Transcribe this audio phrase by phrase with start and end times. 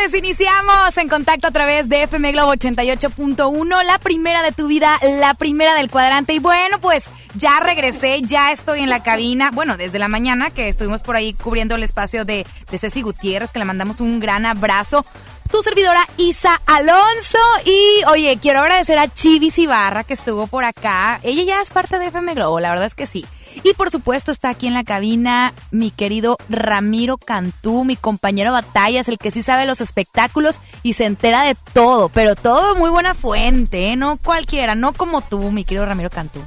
[0.00, 4.98] tardes, iniciamos en contacto a través de FM Globo 88.1, la primera de tu vida,
[5.02, 6.32] la primera del cuadrante.
[6.32, 10.68] Y bueno, pues ya regresé, ya estoy en la cabina, bueno, desde la mañana que
[10.68, 14.46] estuvimos por ahí cubriendo el espacio de, de Ceci Gutiérrez, que le mandamos un gran
[14.46, 15.04] abrazo.
[15.50, 17.38] Tu servidora Isa Alonso.
[17.64, 21.20] Y oye, quiero agradecer a Chivis Ibarra que estuvo por acá.
[21.22, 23.26] Ella ya es parte de FM Globo, la verdad es que sí.
[23.62, 29.08] Y por supuesto está aquí en la cabina mi querido Ramiro Cantú, mi compañero batallas,
[29.08, 33.14] el que sí sabe los espectáculos y se entera de todo, pero todo muy buena
[33.14, 33.96] fuente, ¿eh?
[33.96, 36.40] no cualquiera, no como tú, mi querido Ramiro Cantú.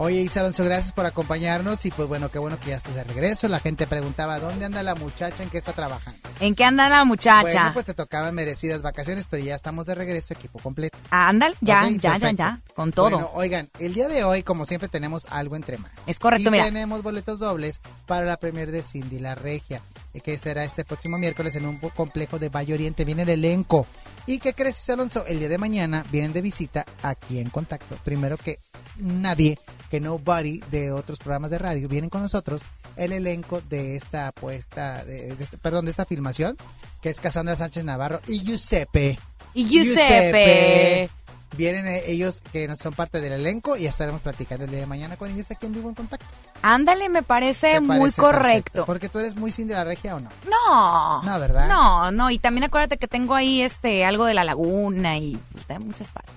[0.00, 3.02] Oye, Isa Alonso, gracias por acompañarnos y pues bueno, qué bueno que ya estás de
[3.02, 3.48] regreso.
[3.48, 5.42] La gente preguntaba, ¿dónde anda la muchacha?
[5.42, 6.20] ¿En qué está trabajando?
[6.38, 7.42] ¿En qué anda la muchacha?
[7.42, 10.96] Bueno, pues te tocaban merecidas vacaciones, pero ya estamos de regreso, equipo completo.
[11.10, 12.36] Ah, ándale, ya, Ok, ya, ya, perfecto.
[12.36, 13.10] ya, con todo.
[13.10, 15.98] Bueno, oigan, el día de hoy, como siempre, tenemos algo entre manos.
[16.06, 16.66] Es correcto, y mira.
[16.66, 19.82] tenemos boletos dobles para la premier de Cindy La Regia,
[20.14, 23.04] eh, que será este próximo miércoles en un complejo de Valle Oriente.
[23.04, 23.84] Viene el elenco.
[24.28, 25.24] ¿Y qué crees, Alonso?
[25.26, 27.96] El día de mañana vienen de visita aquí en Contacto.
[28.04, 28.58] Primero que
[28.98, 29.58] nadie,
[29.90, 32.60] que nobody de otros programas de radio, vienen con nosotros
[32.96, 36.58] el elenco de esta apuesta, de, de este- perdón, de esta filmación,
[37.00, 39.18] que es Casandra Sánchez Navarro y Giuseppe.
[39.54, 41.08] Y Giuseppe.
[41.56, 44.86] Vienen eh, ellos que no son parte del elenco y estaremos platicando el día de
[44.86, 46.26] mañana con ellos aquí en vivo en contacto.
[46.62, 48.42] Ándale, me parece ¿Te muy parece correcto.
[48.44, 48.86] perfecto?
[48.86, 50.30] Porque tú eres muy sin de la regia o no.
[50.48, 51.22] No.
[51.22, 51.68] No, ¿verdad?
[51.68, 55.66] No, no, y también acuérdate que tengo ahí este algo de la laguna y pues,
[55.68, 56.34] de muchas partes.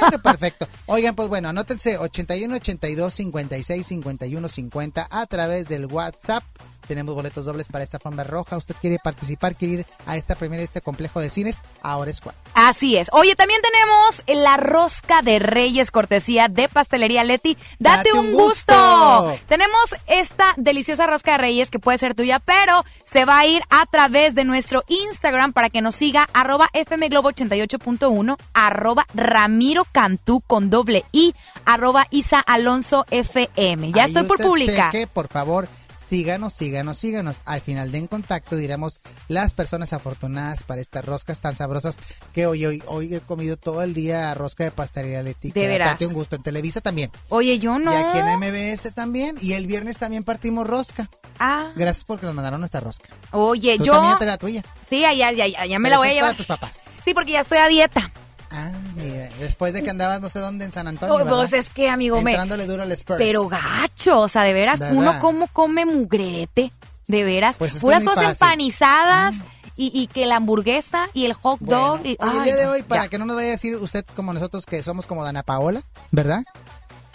[0.00, 0.68] Bueno, perfecto.
[0.86, 6.44] Oigan, pues bueno, anótense 81 82 56 51 50 a través del WhatsApp
[6.86, 8.56] Tenemos boletos dobles para esta forma roja.
[8.56, 11.62] ¿Usted quiere participar, quiere ir a esta primera, este complejo de cines?
[11.82, 12.40] Ahora es cuando.
[12.54, 13.08] Así es.
[13.12, 17.56] Oye, también tenemos la rosca de Reyes, cortesía de Pastelería Leti.
[17.78, 18.74] Date, Date un gusto.
[18.74, 19.38] gusto.
[19.48, 23.62] Tenemos esta deliciosa rosca de Reyes que puede ser tuya, pero se va a ir
[23.70, 30.70] a través de nuestro Instagram para que nos siga arroba fmglobo88.1, arroba Ramiro Cantú con
[30.70, 31.34] doble i,
[31.64, 33.92] arroba Isa Alonso FM.
[33.92, 34.90] Ya Ahí estoy por publicar.
[34.92, 35.68] cheque, por favor,
[36.10, 37.36] síganos, síganos, síganos.
[37.46, 41.96] Al final de En Contacto diremos las personas afortunadas para estas roscas tan sabrosas
[42.34, 45.52] que hoy, hoy, hoy he comido todo el día rosca de pastelería Leti.
[45.52, 45.92] ¿De veras?
[45.92, 46.34] date un gusto.
[46.36, 47.10] En Televisa también.
[47.28, 47.92] Oye, yo no.
[47.92, 49.36] Y aquí en MBS también.
[49.40, 51.08] Y el viernes también partimos rosca.
[51.38, 53.08] Ah, Gracias porque nos mandaron nuestra rosca.
[53.30, 53.92] oye, Tú yo.
[53.94, 54.64] también te la tuya.
[54.88, 56.30] Sí, ya, ya, ya, ya me Pero la voy a llevar.
[56.30, 56.80] para tus papás.
[57.04, 58.10] Sí, porque ya estoy a dieta.
[58.50, 59.28] Ah, mira.
[59.38, 61.24] Después de que andabas no sé dónde en San Antonio.
[61.26, 62.32] Pues es que, amigo, me.
[62.32, 63.18] Entrándole duro al Spurs.
[63.18, 64.96] Pero gacho, o sea, de veras, ¿Verdad?
[64.96, 66.72] uno como come mugrerete,
[67.06, 67.56] de veras.
[67.58, 68.28] Pues Puras cosas fácil.
[68.28, 68.32] Mm.
[68.32, 69.34] empanizadas
[69.76, 72.00] y, y que la hamburguesa y el hot dog.
[72.00, 73.08] Bueno, y, hoy, el ay, día de hoy, para ya.
[73.08, 76.42] que no nos vaya a decir usted como nosotros que somos como Dana Paola, ¿verdad?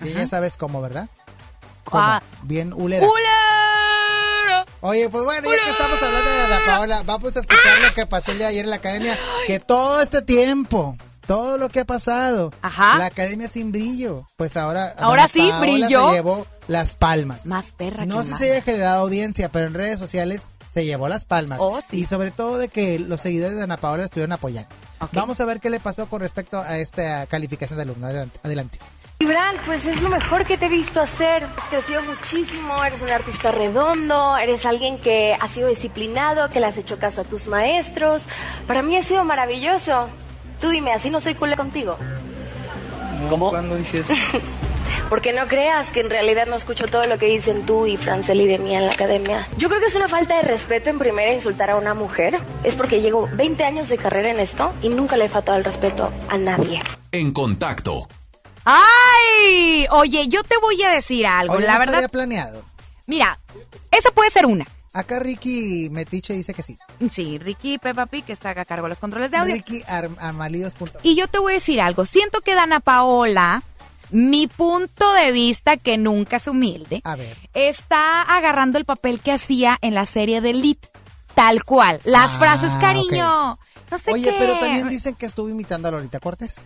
[0.04, 1.10] Y ya sabes cómo, ¿verdad?
[1.92, 2.22] Ah.
[2.44, 3.06] Bien ulera.
[3.06, 4.66] ¡Ulera!
[4.82, 8.06] Oye, pues bueno, ya que estamos hablando de Dana Paola, vamos a escuchar lo que
[8.06, 9.18] pasó el día de ayer en la academia.
[9.48, 10.98] Que todo este tiempo,
[11.28, 12.98] todo lo que ha pasado, Ajá.
[12.98, 14.94] la academia sin brillo, pues ahora.
[14.98, 16.10] Ahora sí, Paola brilló.
[16.10, 17.46] Se llevó las palmas.
[17.46, 21.08] Más perra No que sé si haya generado audiencia, pero en redes sociales se llevó
[21.08, 21.60] las palmas.
[21.62, 22.02] Oh, sí.
[22.02, 24.70] Y sobre todo de que los seguidores de Ana Paola estuvieron apoyando.
[25.00, 25.12] Ok.
[25.14, 28.08] Vamos a ver qué le pasó con respecto a esta calificación de alumno.
[28.08, 28.40] Adelante.
[28.44, 28.80] adelante.
[29.20, 31.46] Gibran, pues es lo mejor que te he visto hacer.
[31.46, 36.66] Has crecido muchísimo, eres un artista redondo, eres alguien que ha sido disciplinado, que le
[36.66, 38.24] has hecho caso a tus maestros.
[38.68, 40.10] Para mí ha sido maravilloso.
[40.60, 41.98] Tú dime, así no soy cool contigo.
[43.30, 43.50] ¿Cómo?
[43.50, 44.14] ¿Cuándo dices eso?
[45.10, 48.48] Porque no creas que en realidad no escucho todo lo que dicen tú y Franceli
[48.48, 49.48] de mí en la academia.
[49.58, 52.40] Yo creo que es una falta de respeto en primera insultar a una mujer.
[52.64, 55.64] Es porque llevo 20 años de carrera en esto y nunca le he faltado el
[55.64, 56.82] respeto a nadie.
[57.12, 58.08] En contacto.
[58.64, 59.86] ¡Ay!
[59.92, 61.56] Oye, yo te voy a decir algo.
[61.56, 62.64] Oye, la no verdad, planeado.
[63.06, 63.40] mira,
[63.92, 64.66] esa puede ser una.
[64.96, 66.78] Acá Ricky Metiche dice que sí.
[67.12, 69.54] Sí, Ricky Peppa Pig que está a cargo de los controles de audio.
[69.56, 69.84] Ricky.
[71.04, 72.06] Y yo te voy a decir algo.
[72.06, 73.62] Siento que Dana Paola,
[74.12, 77.36] mi punto de vista, que nunca es humilde, A ver.
[77.54, 80.88] está agarrando el papel que hacía en la serie de Elite.
[81.34, 82.00] Tal cual.
[82.06, 83.60] Las Ah, frases, cariño.
[83.92, 84.36] No sé Oye, qué.
[84.40, 86.62] pero también dicen que estuvo imitando a Lolita Cortés.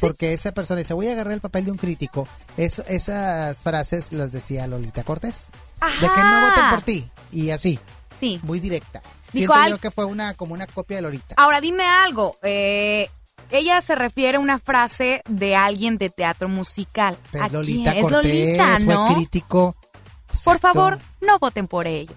[0.00, 2.26] Porque esa persona dice, voy a agarrar el papel de un crítico.
[2.56, 5.50] Eso- esas frases las decía Lolita Cortés.
[5.80, 7.08] De que no voten por ti.
[7.32, 7.78] Y así,
[8.18, 8.40] Sí.
[8.42, 9.02] muy directa.
[9.32, 11.34] Siento yo que fue una como una copia de Lolita.
[11.38, 12.36] Ahora dime algo.
[12.42, 13.08] eh,
[13.52, 17.16] ella se refiere a una frase de alguien de teatro musical.
[17.32, 18.04] Pero ¿A Lolita quién?
[18.04, 19.06] Es Cortés Lolita, ¿no?
[19.06, 19.76] fue crítico.
[20.44, 20.58] Por Exacto.
[20.60, 22.14] favor, no voten por ellos.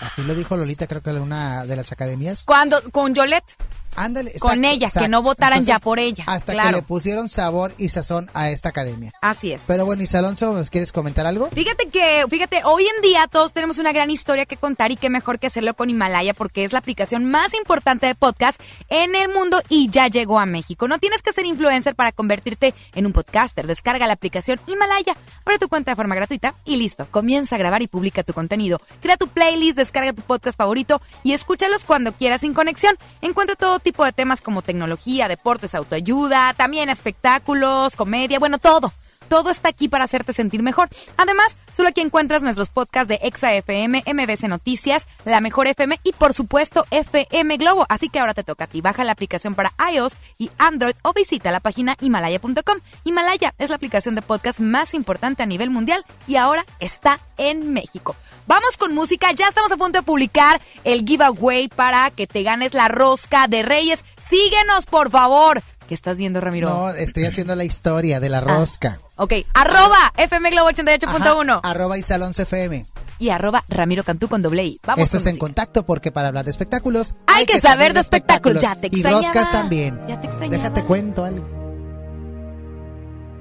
[0.00, 2.44] Así lo dijo Lolita, creo que en una de las academias.
[2.44, 3.56] Cuando con Yolette.
[3.98, 6.68] Ándale, Con ella, que no votaran ya por ella, Hasta claro.
[6.70, 9.12] que le pusieron sabor y sazón a esta academia.
[9.20, 9.64] Así es.
[9.66, 11.48] Pero bueno, Isa Alonso, ¿nos quieres comentar algo?
[11.50, 15.10] Fíjate que, fíjate, hoy en día todos tenemos una gran historia que contar y qué
[15.10, 19.28] mejor que hacerlo con Himalaya porque es la aplicación más importante de podcast en el
[19.28, 20.86] mundo y ya llegó a México.
[20.86, 23.66] No tienes que ser influencer para convertirte en un podcaster.
[23.66, 27.06] Descarga la aplicación Himalaya, abre tu cuenta de forma gratuita y listo.
[27.10, 28.80] Comienza a grabar y publica tu contenido.
[29.02, 32.96] Crea tu playlist, descarga tu podcast favorito y escúchalos cuando quieras sin conexión.
[33.22, 38.92] Encuentra todo tipo de temas como tecnología, deportes, autoayuda, también espectáculos, comedia, bueno, todo.
[39.28, 40.88] Todo está aquí para hacerte sentir mejor.
[41.16, 46.12] Además, solo aquí encuentras nuestros podcasts de Exa FM, MBC Noticias, La Mejor FM y
[46.12, 47.86] por supuesto FM Globo.
[47.88, 48.80] Así que ahora te toca a ti.
[48.80, 52.78] Baja la aplicación para iOS y Android o visita la página himalaya.com.
[53.04, 57.72] Himalaya es la aplicación de podcast más importante a nivel mundial y ahora está en
[57.72, 58.16] México.
[58.46, 59.32] Vamos con música.
[59.32, 63.62] Ya estamos a punto de publicar el giveaway para que te ganes la rosca de
[63.62, 64.04] Reyes.
[64.28, 65.62] Síguenos, por favor.
[65.88, 66.68] ¿Qué estás viendo, Ramiro?
[66.68, 69.00] No, estoy haciendo la historia de la rosca.
[69.16, 72.84] Ok, arroba FM Globo 88.1 Ajá, arroba Isa Alonso FM.
[73.18, 74.80] y arroba Ramiro Cantú con doble I.
[74.84, 78.62] Vamos Esto es en contacto porque para hablar de espectáculos Hay que saber de espectáculos.
[78.62, 79.22] Ya te y extrañaba.
[79.22, 79.98] roscas también.
[80.06, 80.56] Ya te extrañaba.
[80.58, 81.46] Déjate cuento algo.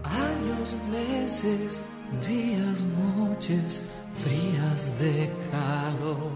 [0.06, 1.82] Años, meses,
[2.28, 2.80] días,
[3.18, 3.82] noches
[4.24, 6.32] frías de calor.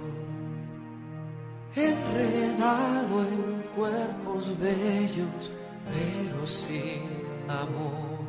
[1.74, 5.50] Enredado en cuerpos bellos,
[5.90, 7.02] pero sin
[7.48, 8.20] amor.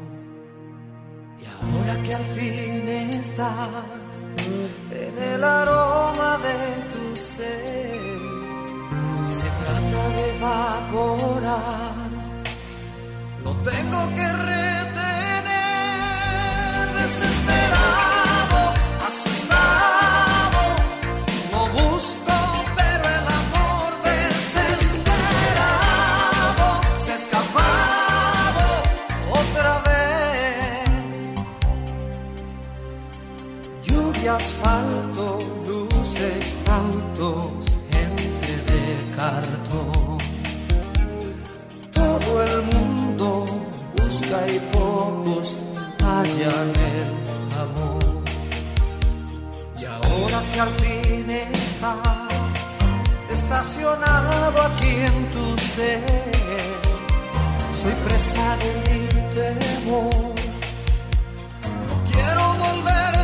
[1.40, 3.52] Y ahora que al fin está
[4.90, 6.56] en el aroma de
[6.92, 8.18] tu ser,
[9.28, 11.94] se trata de evaporar.
[13.44, 14.32] No tengo que
[46.22, 48.22] hallan el amor.
[49.78, 51.94] Y ahora que al fin está
[53.30, 56.04] estacionado aquí en tu ser,
[57.80, 59.00] soy presa de mi
[59.36, 60.34] temor.
[61.88, 63.21] No quiero volver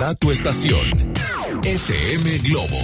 [0.00, 1.12] da tu estación.
[1.62, 2.78] FM Globo.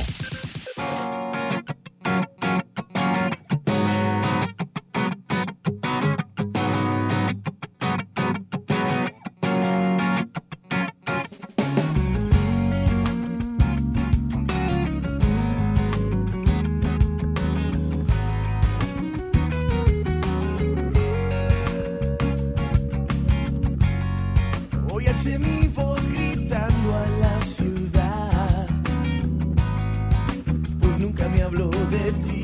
[24.90, 25.75] Hoy el semilla
[31.46, 32.42] hablo de ti.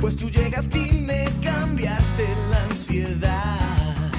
[0.00, 4.12] Pues tú llegaste y me cambiaste la ansiedad.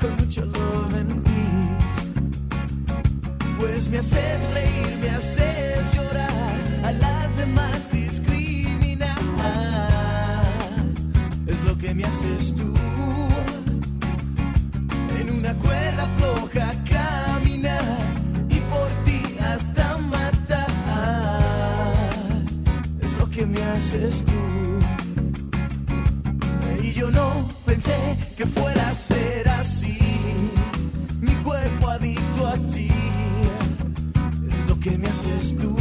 [0.00, 2.38] Con mucho love and peace.
[3.58, 4.27] Pues me hace
[26.82, 29.98] Y yo no pensé que fuera a ser así.
[31.20, 32.88] Mi cuerpo adicto a ti
[34.50, 35.76] es lo que me haces tú.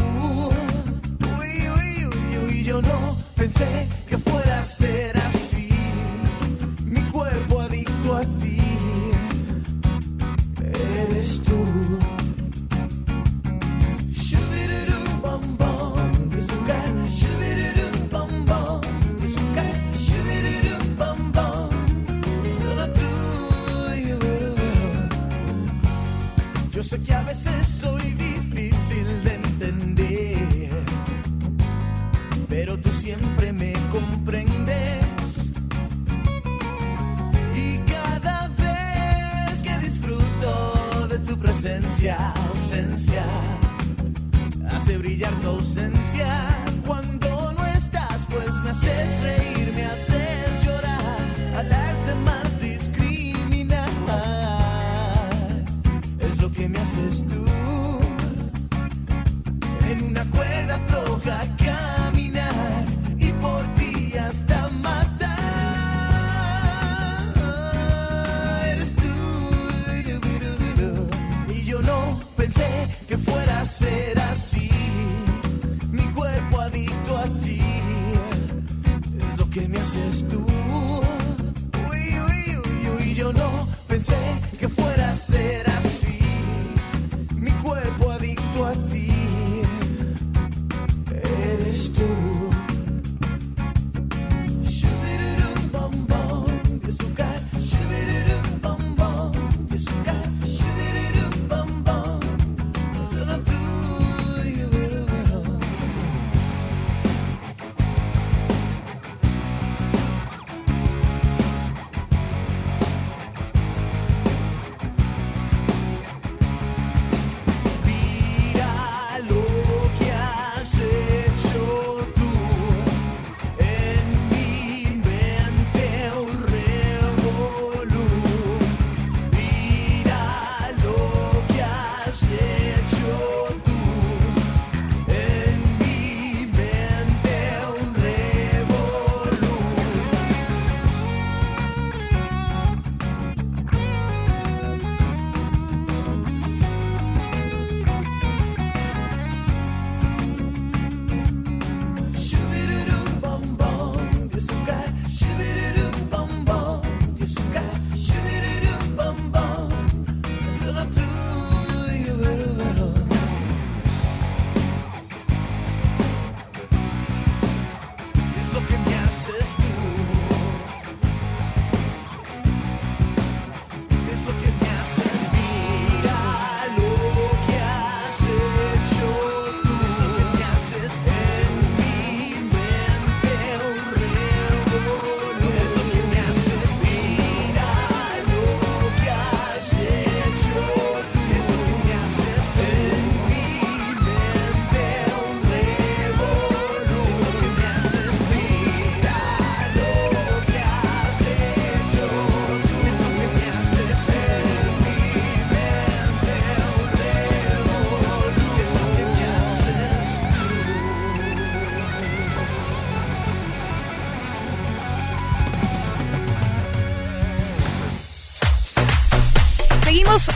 [1.40, 3.88] Uy, uy, uy, uy, yo no pensé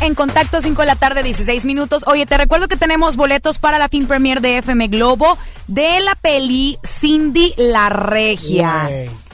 [0.01, 2.03] en contacto 5 de la tarde, 16 minutos.
[2.07, 5.37] Oye, te recuerdo que tenemos boletos para la fin premier de FM Globo
[5.67, 8.89] de la peli Cindy la Regia.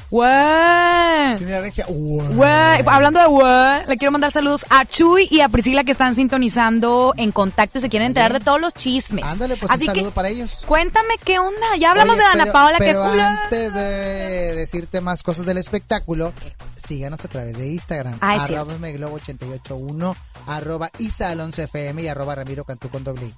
[0.10, 1.39] Güey.
[1.46, 1.86] Mira, regia.
[1.89, 2.84] Güey.
[2.88, 7.13] Hablando de güey, le quiero mandar saludos a Chuy y a Priscila que están sintonizando
[7.17, 9.26] en contacto y se quieren enterar de todos los chismes.
[9.26, 10.63] Ándale, pues Así un que saludo para ellos.
[10.65, 11.76] cuéntame qué onda.
[11.78, 15.58] Ya hablamos Oye, de Ana pero- Paola que es antes de decirte más cosas del
[15.58, 16.34] espectáculo,
[16.76, 18.17] síganos a través de Instagram.
[18.22, 20.15] Ah, arroba meglobo881,
[20.48, 23.34] arroba Isa Alonso FM y arroba Ramiro Cantú con doble.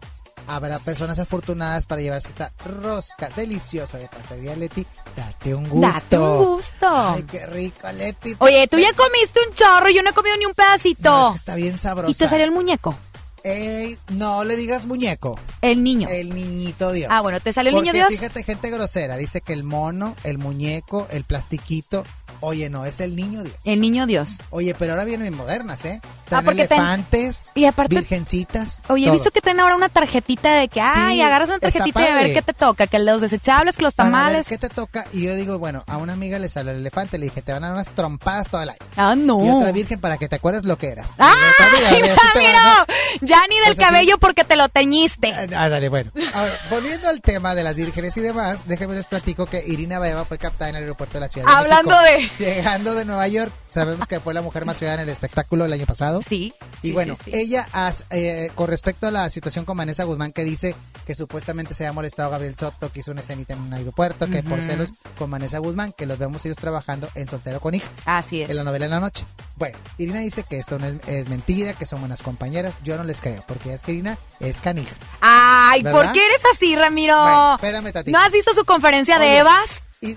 [0.50, 4.84] Habrá personas afortunadas para llevarse esta rosca deliciosa de pastelería Leti.
[5.16, 5.88] Date un gusto.
[5.88, 6.88] Date un gusto.
[6.90, 8.36] Ay, qué rico, Leti.
[8.40, 11.10] Oye, tú ya comiste un chorro, yo no he comido ni un pedacito.
[11.12, 12.10] No, es que está bien sabrosa.
[12.10, 12.96] y te salió el muñeco,
[13.44, 15.40] Ey, no le digas muñeco.
[15.62, 16.10] el niño.
[16.10, 17.10] El niñito Dios.
[17.12, 18.10] Ah, bueno, ¿te salió el niño Dios?
[18.10, 19.16] Fíjate, gente grosera.
[19.18, 22.04] Dice que el mono, el muñeco, el plastiquito.
[22.42, 23.56] Oye, no, es el niño Dios.
[23.66, 24.38] El niño Dios.
[24.50, 26.02] Oye, pero ahora vienen modernas, ¿eh?
[26.30, 28.84] Traen Ah, porque ten- elefantes, Y aparte, virgencitas.
[28.88, 32.08] oye, he visto que traen ahora una tarjetita de que, ay, agarras una tarjetita y
[32.08, 34.48] a ver qué te toca, que los desechables, que los Para ver tamales.
[34.48, 35.06] ¿Qué te toca?
[35.12, 37.64] Y yo digo, bueno, a una amiga le salió el elefante, le dije, te van
[37.64, 38.80] a dar unas trompadas todo el año.
[38.96, 39.44] Ah, no.
[39.46, 41.12] Y otra virgen para que te acuerdes lo que eras.
[41.18, 42.86] ¡Ay, Y otra, mira, así te van a- Ramiro!
[43.22, 45.34] Ya ni del Pues así- cabello porque te lo teñiste.
[45.56, 46.12] Ah, dale, bueno.
[46.34, 50.26] Ahora, volviendo al tema de las vírgenes y demás, déjenme les platico que Irina Baeva
[50.26, 52.34] fue captada en el aeropuerto de la ciudad de Hablando México.
[52.38, 55.66] de- Llegando de Nueva York, sabemos que fue la mujer más ciudadana en el espectáculo
[55.66, 56.22] el año pasado.
[56.28, 56.54] Sí.
[56.82, 57.38] Y sí, bueno, sí, sí.
[57.38, 61.74] ella, as- eh, con respecto a la situación con Vanessa Guzmán, que dice que supuestamente
[61.74, 64.68] se ha molestado Gabriel Soto, que hizo una escenita en un aeropuerto, que por Ujú.
[64.68, 67.90] celos con Vanessa Guzmán, que los vemos ellos trabajando en Soltero con Hijas.
[68.06, 68.50] Así es.
[68.50, 69.26] En la novela en la noche.
[69.56, 72.74] Bueno, Irina dice que esto no es, es mentira, que son buenas compañeras.
[72.84, 74.96] Yo no les creo, porque es que Irina es canija.
[75.20, 77.16] Ay, ¿por qué eres así, Ramiro?
[77.22, 78.18] Bueno, espérame, tantito.
[78.18, 79.38] ¿No has visto su conferencia de.
[79.40, 79.84] Evas?
[80.02, 80.16] Y,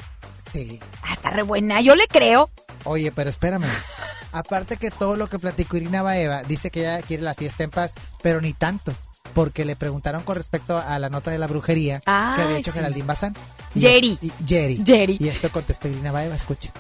[0.53, 0.81] sí.
[1.03, 2.51] Ah, está re buena, yo le creo.
[2.85, 3.67] Oye, pero espérame.
[4.33, 7.71] Aparte que todo lo que platicó Irina Baeva, dice que ella quiere la fiesta en
[7.71, 8.95] paz, pero ni tanto.
[9.35, 12.79] Porque le preguntaron con respecto a la nota de la brujería que había hecho sí.
[12.79, 13.35] Geraldine Bazán.
[13.75, 14.19] Y Jerry.
[14.21, 14.83] y- Jerry.
[14.85, 15.17] Jerry.
[15.21, 16.73] Y esto contestó Irina Baeva, escuchen.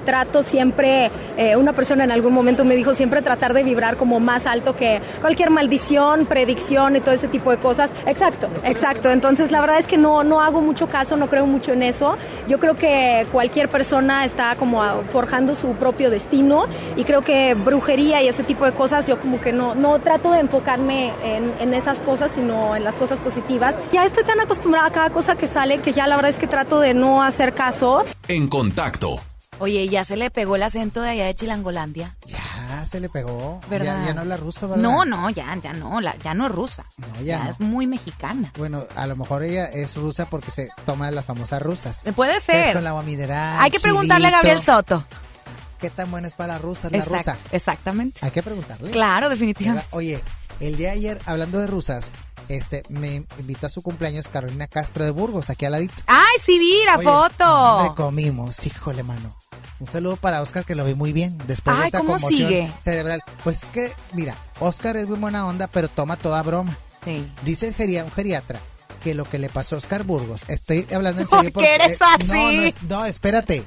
[0.00, 4.20] Trato siempre, eh, una persona en algún momento me dijo siempre tratar de vibrar como
[4.20, 7.92] más alto que cualquier maldición, predicción y todo ese tipo de cosas.
[8.06, 9.10] Exacto, exacto.
[9.10, 12.16] Entonces la verdad es que no, no hago mucho caso, no creo mucho en eso.
[12.48, 14.82] Yo creo que cualquier persona está como
[15.12, 19.40] forjando su propio destino y creo que brujería y ese tipo de cosas yo como
[19.40, 23.74] que no, no trato de enfocarme en, en esas cosas, sino en las cosas positivas.
[23.92, 26.46] Ya estoy tan acostumbrada a cada cosa que sale que ya la verdad es que
[26.46, 28.04] trato de no hacer caso.
[28.28, 29.20] En contacto.
[29.60, 32.16] Oye, ya se le pegó el acento de allá de Chilangolandia.
[32.26, 32.38] Ya,
[32.70, 33.60] Ya se le pegó.
[33.68, 34.00] ¿Verdad?
[34.00, 34.82] Ya, ya no habla ruso, ¿verdad?
[34.82, 36.84] No, no, ya, ya no, la- ya no es rusa.
[36.96, 37.50] No, ya no.
[37.50, 38.52] es muy mexicana.
[38.56, 42.04] Bueno, a lo mejor ella es rusa porque se toma las famosas rusas.
[42.16, 42.74] Puede Que Es ser.
[42.76, 43.58] con agua mineral.
[43.60, 44.30] Hay que preguntarle a.
[44.30, 45.04] Gabriel Soto.
[45.80, 47.36] ¿Qué tan buena es para las rusas la Exact- rusa?
[47.52, 48.20] Exactamente.
[48.22, 48.90] Hay que preguntarle.
[48.90, 49.30] Claro, ¿Verdad?
[49.30, 49.86] definitivamente.
[49.90, 50.22] Oye,
[50.60, 52.12] el día de ayer, hablando de rusas,
[52.50, 55.94] este, me invitó a su cumpleaños Carolina Castro de Burgos, aquí al ladito.
[56.06, 57.44] Ay, sí, vi la Oye, foto.
[57.76, 59.36] Hombre, comimos, híjole, mano.
[59.78, 62.72] Un saludo para Oscar que lo vi muy bien después de esta ¿cómo conmoción sigue?
[62.82, 63.22] cerebral.
[63.44, 66.76] Pues es que, mira, Oscar es muy buena onda, pero toma toda broma.
[67.04, 67.26] Sí.
[67.44, 68.60] Dice el geria- un geriatra
[69.02, 71.98] que lo que le pasó a Oscar Burgos, estoy hablando en ¿Por serio qué eres
[72.02, 72.26] así?
[72.26, 73.64] No, no, es- no, espérate.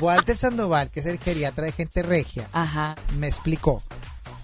[0.00, 2.96] Walter Sandoval, que es el geriatra de gente regia, Ajá.
[3.18, 3.82] me explicó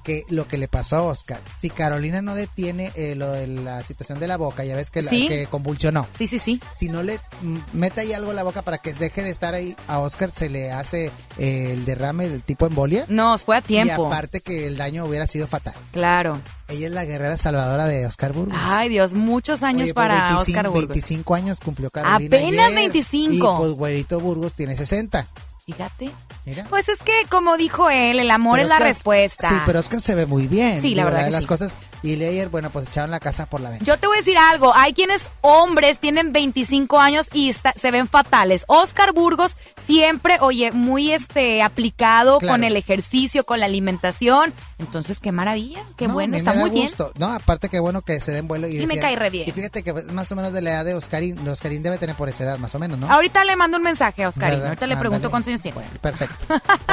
[0.02, 3.82] que lo que le pasó a Oscar, si Carolina no detiene eh, lo de la
[3.82, 5.28] situación de la boca, ya ves que, la- Sí.
[5.28, 6.60] que convulsionó, Sí, sí, sí.
[6.76, 9.54] si no le mm, mete ahí algo en la boca para que deje de estar
[9.54, 13.04] ahí, a Oscar se le hace eh, el derrame, el tipo embolia.
[13.08, 14.06] No, fue a Y tiempo.
[14.06, 15.74] aparte que el daño hubiera sido fatal.
[15.92, 16.40] Claro.
[16.68, 18.56] Ella es la guerrera salvadora de Oscar Burgos.
[18.60, 20.88] Ay, Dios, muchos años Oye, pues, para 25, Oscar Burgos.
[20.88, 22.26] 25 años cumplió Carolina.
[22.36, 23.34] Apenas ayer, 25.
[23.54, 25.26] Y pues güerito Burgos tiene 60.
[25.72, 26.11] Fíjate.
[26.46, 26.66] Mira.
[26.68, 29.48] Pues es que, como dijo él, el amor Pero es la respuesta.
[29.48, 30.80] Sí, pero Oscar se ve muy bien.
[30.80, 31.46] Sí, la verdad de que las sí.
[31.48, 31.74] cosas.
[32.02, 33.86] Y le ayer, bueno, pues echaron la casa por la ventana.
[33.86, 37.90] Yo te voy a decir algo, hay quienes hombres tienen 25 años y está- se
[37.90, 38.64] ven fatales.
[38.68, 42.54] Oscar Burgos siempre, oye, muy este aplicado Claro.
[42.54, 44.54] con el ejercicio, con la alimentación.
[44.78, 46.86] Entonces, qué maravilla, qué No, bueno, está me da muy bien.
[46.86, 47.12] gusto.
[47.18, 48.66] No, aparte que bueno que se den vuelo.
[48.66, 49.48] Y, Y me cae re bien.
[49.48, 51.46] Y fíjate que es más o menos de la edad de Oscarín.
[51.48, 53.10] Oscarín debe tener por esa edad, más o menos, ¿no?
[53.12, 54.68] Ahorita le mando un mensaje a Oscar, ¿Verdad?
[54.68, 55.00] ahorita le Ándale.
[55.08, 55.74] pregunto cuántos años tiene.
[55.74, 56.34] Bueno, perfecto.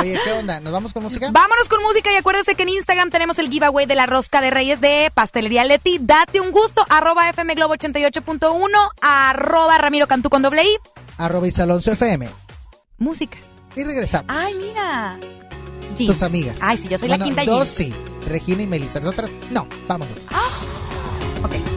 [0.02, 0.60] Oye, ¿qué onda?
[0.60, 1.30] ¿Nos vamos con música?
[1.32, 4.50] Vámonos con música y acuérdense que en Instagram tenemos el giveaway de la rosca de
[4.52, 6.00] reyes de Pastelería Leti.
[6.02, 8.70] Date un gusto, arroba FM Globo 88.1,
[9.02, 10.78] arroba Ramiro Cantú con doble I.
[11.18, 12.30] Arroba Isalonso FM.
[12.98, 13.38] Música.
[13.76, 14.36] Y regresamos.
[14.36, 15.18] Ay, mira.
[15.96, 16.60] Tus amigas.
[16.62, 17.94] Ay, sí, yo soy Bueno, la quinta Dos sí.
[18.28, 19.00] Regina y Melissa.
[19.00, 19.68] Las otras, no.
[19.88, 20.18] Vámonos.
[21.44, 21.77] Ok.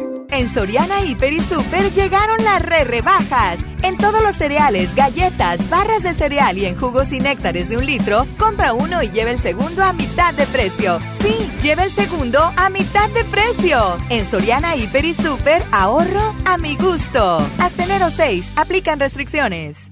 [0.31, 3.59] En Soriana Hiper y Super llegaron las re rebajas.
[3.83, 7.85] En todos los cereales, galletas, barras de cereal y en jugos y néctares de un
[7.85, 10.99] litro, compra uno y lleva el segundo a mitad de precio.
[11.19, 13.97] Sí, lleva el segundo a mitad de precio.
[14.09, 17.45] En Soriana Hiper y Super, ahorro a mi gusto.
[17.59, 19.91] Hasta enero 6, aplican restricciones.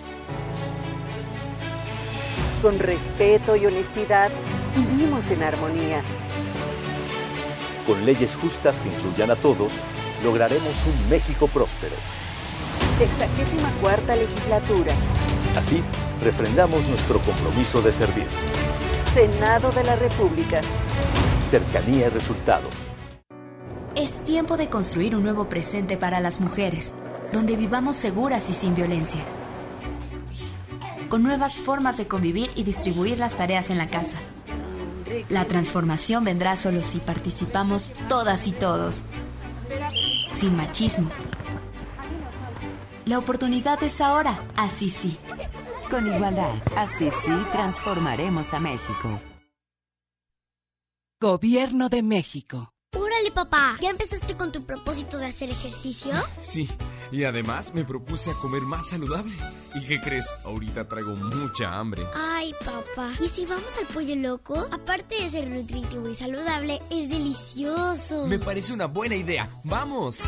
[2.61, 4.29] Con respeto y honestidad,
[4.75, 6.03] vivimos en armonía.
[7.87, 9.71] Con leyes justas que incluyan a todos,
[10.23, 11.95] lograremos un México próspero.
[12.99, 14.93] Sexagésima cuarta legislatura.
[15.57, 15.81] Así,
[16.23, 18.27] refrendamos nuestro compromiso de servir.
[19.15, 20.61] Senado de la República.
[21.49, 22.69] Cercanía y resultados.
[23.95, 26.93] Es tiempo de construir un nuevo presente para las mujeres,
[27.33, 29.21] donde vivamos seguras y sin violencia.
[31.11, 34.15] Con nuevas formas de convivir y distribuir las tareas en la casa.
[35.27, 39.01] La transformación vendrá solo si participamos todas y todos.
[40.39, 41.11] Sin machismo.
[43.03, 45.17] La oportunidad es ahora, así sí.
[45.89, 49.19] Con igualdad, así sí transformaremos a México.
[51.19, 52.73] Gobierno de México.
[52.97, 56.13] Órale, papá, ¿ya empezaste con tu propósito de hacer ejercicio?
[56.41, 56.69] Sí,
[57.11, 59.33] y además me propuse a comer más saludable.
[59.75, 60.27] ¿Y qué crees?
[60.43, 62.03] Ahorita traigo mucha hambre.
[62.15, 64.67] Ay, papá, ¿y si vamos al pollo loco?
[64.71, 68.27] Aparte de ser nutritivo y saludable, es delicioso.
[68.27, 69.49] Me parece una buena idea.
[69.63, 70.23] ¡Vamos!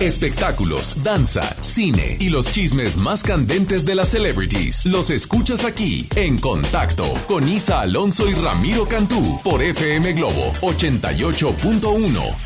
[0.00, 4.84] Espectáculos, danza, cine y los chismes más candentes de las celebrities.
[4.84, 12.45] Los escuchas aquí en Contacto con Isa Alonso y Ramiro Cantú por FM Globo 88.1.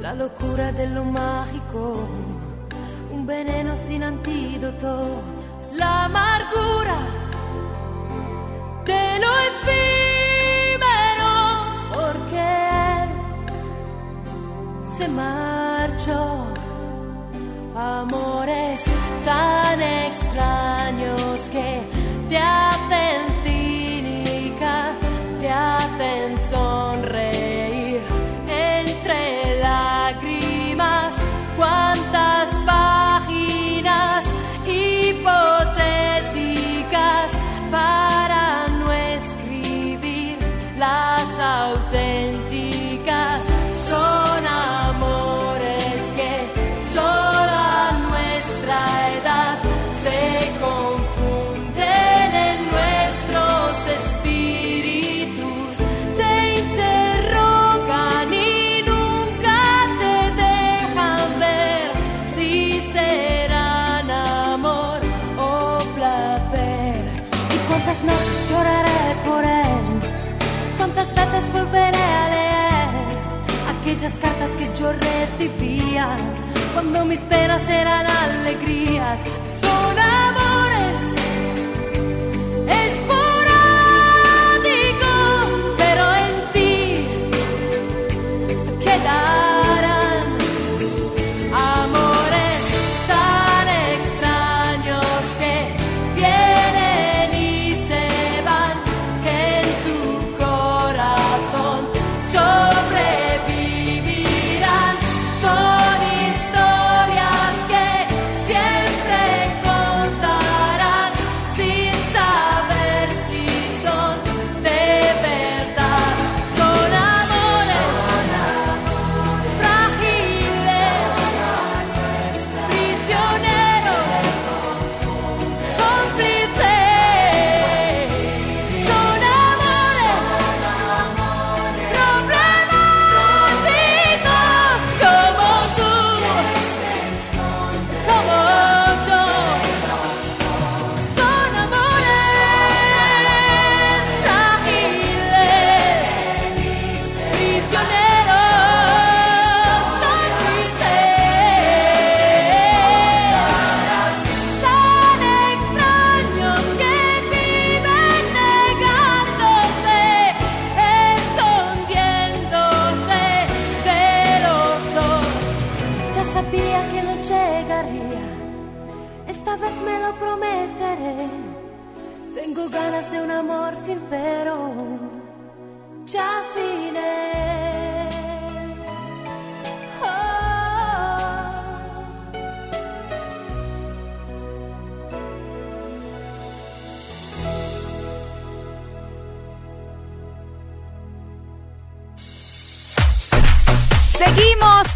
[0.00, 1.94] la locura de lo mágico,
[3.12, 5.22] un veneno sin antídoto,
[5.74, 6.98] la amargura
[8.84, 11.32] de lo efímero,
[11.94, 12.48] porque
[14.82, 16.46] se marchó.
[17.76, 18.90] Amores
[19.24, 21.80] tan extraños que
[22.28, 23.27] te hacen
[74.08, 76.16] aquellas cartas que yo recibía
[76.72, 79.20] cuando mis penas eran alegrías.
[79.60, 80.57] Son amores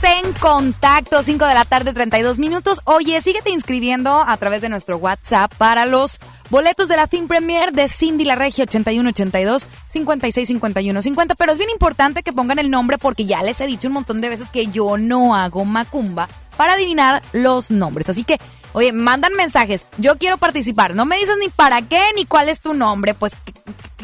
[0.05, 2.81] en contacto, 5 de la tarde, 32 minutos.
[2.85, 6.19] Oye, síguete inscribiendo a través de nuestro WhatsApp para los
[6.51, 11.35] boletos de la Film Premier de Cindy La Regia 8182 565150.
[11.35, 14.21] Pero es bien importante que pongan el nombre porque ya les he dicho un montón
[14.21, 18.09] de veces que yo no hago macumba para adivinar los nombres.
[18.09, 18.39] Así que,
[18.73, 19.85] oye, mandan mensajes.
[19.99, 20.95] Yo quiero participar.
[20.95, 23.15] No me dices ni para qué ni cuál es tu nombre.
[23.15, 23.35] Pues,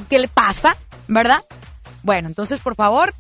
[0.09, 0.77] ¿qué, le pasa?
[1.07, 1.45] ¿Verdad?
[2.03, 3.15] Bueno, entonces, por favor,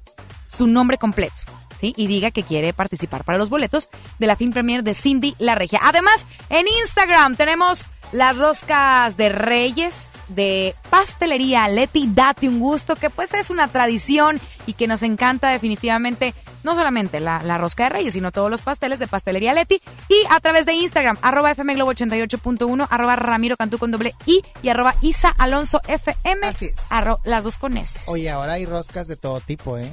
[0.47, 1.58] su nombre completo.
[1.81, 3.89] Y diga que quiere participar para los boletos
[4.19, 5.81] de la Film Premier de Cindy La Regia.
[5.83, 13.11] Además, en Instagram tenemos las roscas de Reyes de Pastelería Leti Date un Gusto, que
[13.11, 17.89] pues es una tradición y que nos encanta definitivamente, no solamente la, la rosca de
[17.91, 19.81] Reyes, sino todos los pasteles de Pastelería Leti.
[20.09, 24.43] Y a través de Instagram, arroba FM Globo 88.1, arroba Ramiro Cantú con doble I
[24.63, 26.47] y arroba Isa Alonso FM.
[26.47, 26.91] Así es.
[26.91, 28.01] arro- las dos con S.
[28.07, 29.91] Oye, ahora hay roscas de todo tipo, ¿eh?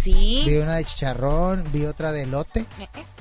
[0.00, 0.42] Sí.
[0.46, 2.66] Vi una de chicharrón, vi otra de elote.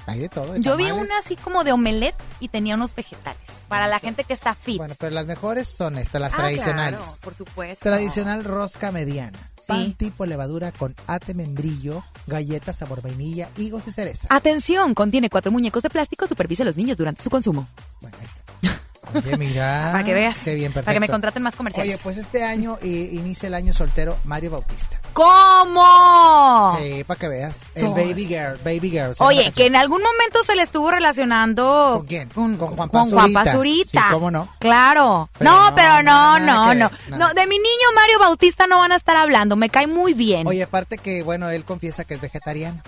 [0.07, 0.53] Hay de todo.
[0.53, 3.39] de Yo vi una así como de omelette y tenía unos vegetales.
[3.67, 4.77] Para la gente que está fit.
[4.77, 6.99] Bueno, pero las mejores son estas, las Ah, tradicionales.
[6.99, 7.83] claro, por supuesto.
[7.83, 9.37] Tradicional rosca mediana.
[9.67, 14.27] Pan tipo levadura con ate membrillo, galletas sabor vainilla, higos y cereza.
[14.31, 16.25] Atención, contiene cuatro muñecos de plástico.
[16.25, 17.67] Supervise a los niños durante su consumo.
[19.13, 19.89] Oye, mira.
[19.91, 20.37] Para que veas.
[20.39, 20.85] Qué bien, perfecto.
[20.85, 21.95] Para que me contraten más comerciales.
[21.95, 24.99] Oye, pues este año eh, inicia el año soltero Mario Bautista.
[25.13, 26.77] ¿Cómo?
[26.79, 27.65] Sí, para que veas.
[27.75, 29.13] El Baby Girl, Baby Girl.
[29.19, 32.29] Oye, que en algún momento se le estuvo relacionando ¿Con quién?
[32.29, 34.01] con, Con Juan con Juan Pazurita.
[34.01, 34.47] Sí, ¿cómo no?
[34.59, 35.29] Claro.
[35.37, 36.91] Pero no, no, pero no, no, ver.
[37.17, 39.55] No, de mi niño Mario Bautista no van a estar hablando.
[39.55, 40.45] Me cae muy bien.
[40.47, 42.81] Oye, aparte que, bueno, él confiesa que es vegetariano.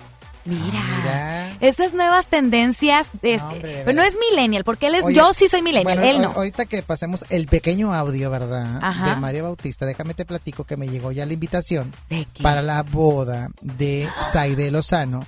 [0.50, 0.82] Mira.
[1.02, 1.56] Mira.
[1.60, 5.48] Estas nuevas tendencias, este, hombre, pero no es millennial, porque él es, Oye, yo sí
[5.48, 6.30] soy millennial, bueno, él no.
[6.30, 8.78] Ahorita que pasemos el pequeño audio, ¿verdad?
[8.82, 9.10] Ajá.
[9.10, 11.92] De Mario Bautista, déjame te platico que me llegó ya la invitación
[12.42, 15.26] para la boda de Saide Lozano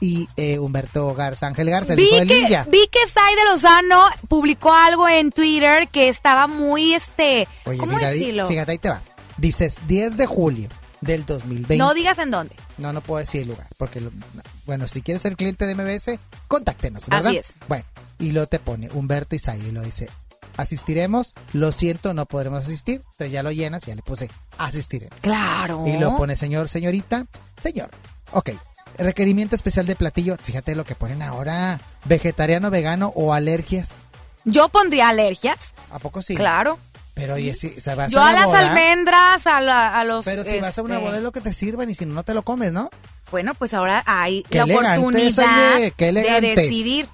[0.00, 2.66] y eh, Humberto Garza, Ángel Garza, el Vi hijo de que, Lilia.
[2.70, 8.10] vi que Saide Lozano publicó algo en Twitter que estaba muy, este, Oye, ¿cómo mira,
[8.10, 8.48] decirlo?
[8.48, 9.02] fíjate, ahí te va.
[9.36, 10.68] Dices 10 de julio
[11.02, 11.76] del 2020.
[11.76, 12.54] No digas en dónde.
[12.78, 14.42] No, no puedo decir el lugar, porque, lo- no.
[14.66, 17.28] Bueno, si quieres ser cliente de MBS, contáctenos, ¿verdad?
[17.28, 17.56] Así es.
[17.68, 17.84] Bueno,
[18.18, 20.08] y lo te pone Humberto Isaí, y lo dice,
[20.56, 25.18] asistiremos, lo siento, no podremos asistir, entonces ya lo llenas, ya le puse asistiremos.
[25.20, 25.84] Claro.
[25.86, 27.26] Y lo pone señor, señorita,
[27.60, 27.90] señor.
[28.32, 28.50] Ok,
[28.98, 34.06] requerimiento especial de platillo, fíjate lo que ponen ahora, vegetariano, vegano o alergias.
[34.44, 35.74] Yo pondría alergias.
[35.90, 36.34] ¿A poco sí?
[36.34, 36.78] Claro.
[37.14, 40.02] Pero oye, si se vas Yo a, a la las boda, almendras, a, la- a
[40.04, 40.24] los...
[40.24, 42.12] Pero si vas a una este, boda es lo que te sirvan y si no,
[42.14, 42.90] no te lo comes, ¿no?
[43.30, 47.08] Bueno, pues ahora hay Qué la oportunidad oye, qué de decidir.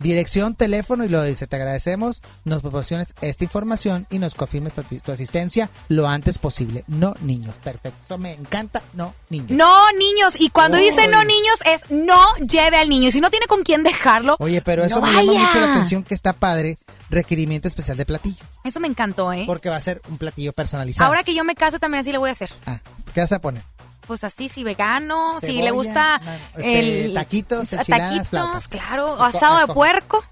[0.00, 4.82] Dirección, teléfono y lo dice, te agradecemos, nos proporciones esta información y nos confirmes tu,
[4.82, 6.84] tu asistencia lo antes posible.
[6.88, 7.98] No niños, perfecto.
[8.04, 9.52] Eso me encanta, no niños.
[9.52, 10.34] No, niños.
[10.38, 10.84] Y cuando Uy.
[10.84, 13.12] dice no niños, es no lleve al niño.
[13.12, 16.02] Si no tiene con quién dejarlo, Oye, pero eso no me llama mucho la atención
[16.02, 16.76] que está padre,
[17.08, 19.44] requerimiento especial de platillo, Eso me encantó, ¿eh?
[19.46, 21.06] porque va a ser un platillo personalizado.
[21.06, 22.50] Ahora que yo me case, también así le voy a hacer.
[23.14, 23.62] ¿Qué vas a poner?
[24.06, 26.20] Pues así, si vegano, si le gusta
[26.56, 27.14] este, el...
[27.14, 28.68] taquitos, taquitos, flautas.
[28.68, 30.24] claro, Esco- asado de puerco,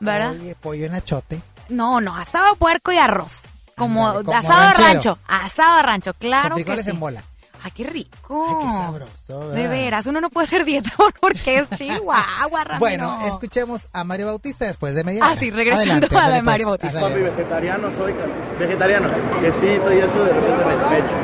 [0.00, 0.32] ¿verdad?
[0.32, 1.40] Oye, pollo en achote.
[1.68, 3.44] No, no, asado de puerco y arroz.
[3.76, 6.90] Como, asado de rancho, asado de rancho, claro con que frijoles sí.
[6.90, 7.24] en bola.
[7.66, 8.46] Ay, qué rico.
[8.46, 10.90] Ay, qué sabroso, De veras, uno no puede hacer dieta
[11.20, 12.78] porque es chihuahua, Ramiro.
[12.78, 15.36] Bueno, escuchemos a Mario Bautista después de media Ah, hora.
[15.36, 17.00] sí, regresando Adelante, a la de ándale, Mario Bautista.
[17.00, 18.14] Papi, vegetariano soy,
[18.58, 19.08] vegetariano.
[19.40, 21.14] Quesito y eso de repente me, me echo.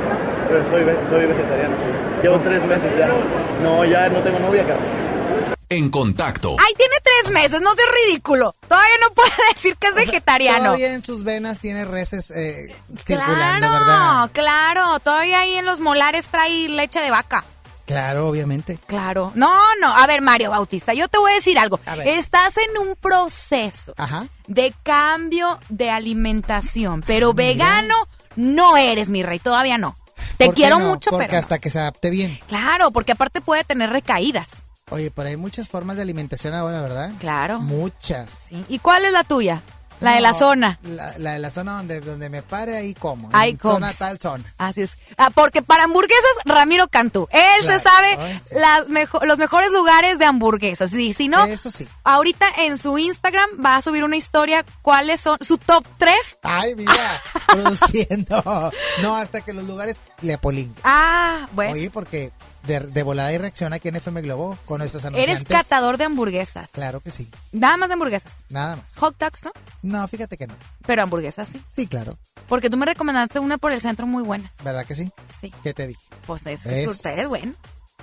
[0.48, 2.22] Pero soy, ve- soy vegetariano, sí.
[2.22, 3.08] Llevo tres meses ya.
[3.62, 4.86] No, ya no tengo novia, cabrón.
[5.68, 6.56] En contacto.
[6.58, 8.54] Ay, tiene tres meses, no seas ridículo.
[8.68, 10.64] Todavía no puede decir que es vegetariano.
[10.64, 12.74] Todavía en sus venas tiene reses eh,
[13.06, 14.30] circulando, Claro, ¿verdad?
[14.32, 15.00] claro.
[15.00, 17.44] Todavía ahí en los molares trae leche de vaca.
[17.86, 18.78] Claro, obviamente.
[18.86, 19.32] Claro.
[19.34, 19.96] No, no.
[19.96, 21.80] A ver, Mario Bautista, yo te voy a decir algo.
[21.86, 21.96] A.
[21.96, 24.26] Estás en un proceso Ajá.
[24.46, 28.06] de cambio de alimentación, pero vegano
[28.36, 29.96] no eres, mi rey, todavía no.
[30.36, 30.86] Te ¿Por qué quiero no?
[30.86, 31.38] mucho, Porque pero no.
[31.40, 32.38] hasta que se adapte bien.
[32.46, 34.50] Claro, porque aparte puede tener recaídas.
[34.90, 37.12] Oye, pero hay muchas formas de alimentación ahora, ¿verdad?
[37.18, 37.60] Claro.
[37.60, 38.46] Muchas.
[38.68, 39.62] ¿Y cuál es la tuya?
[40.00, 40.78] La de la zona.
[40.82, 43.28] La, la de la zona donde, donde me pare, ahí como.
[43.34, 44.50] Ahí Zona tal zona.
[44.56, 44.96] Así es.
[45.18, 47.28] Ah, porque para hamburguesas, Ramiro Cantú.
[47.30, 48.54] Él Claro, se sabe ay, sí.
[48.58, 50.94] las mejo- los mejores lugares de hamburguesas.
[50.94, 51.86] Y si no, Eso sí.
[52.02, 56.16] ahorita en su Instagram va a subir una historia cuáles son su top 3.
[56.44, 56.94] Ay, mira,
[57.46, 58.42] produciendo.
[59.02, 60.74] No, hasta que los lugares le apolin.
[60.82, 61.74] Ah, bueno.
[61.74, 62.32] Oye, porque
[62.66, 65.48] de, de volada y reacción aquí en FM Globo con nuestros Eres anunciantes.
[65.48, 66.70] catador de hamburguesas.
[66.72, 67.28] Claro que sí.
[67.52, 68.38] Nada más de hamburguesas.
[68.48, 68.94] Nada más.
[68.96, 69.52] Hot dogs, ¿no?
[69.82, 70.54] No, fíjate que no.
[70.86, 71.62] Pero hamburguesas sí.
[71.68, 72.12] Sí, claro.
[72.48, 74.50] Porque tú me recomendaste una por el centro muy buena.
[74.64, 75.10] ¿Verdad que sí?
[75.40, 75.52] Sí.
[75.62, 76.00] ¿Qué te dije?
[76.26, 76.86] Pues es, ¿Ves?
[76.88, 77.54] usted es bueno.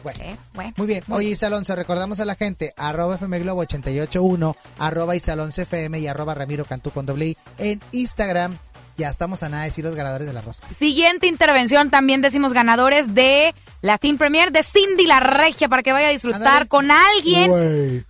[0.04, 0.20] Bueno.
[0.24, 0.74] Eh, bueno.
[0.78, 1.04] Muy bien.
[1.10, 6.00] Oye, Isa Alonso, recordamos a la gente, arroba FM Globo 881, arroba Isa Alonso FM
[6.00, 8.58] y arroba Ramiro Cantú con doble I en Instagram.
[8.98, 10.68] Ya estamos a nada de decir los ganadores de la rosca.
[10.72, 15.94] Siguiente intervención, también decimos ganadores de la fin premier de Cindy la Regia para que
[15.94, 18.04] vaya a disfrutar con alguien.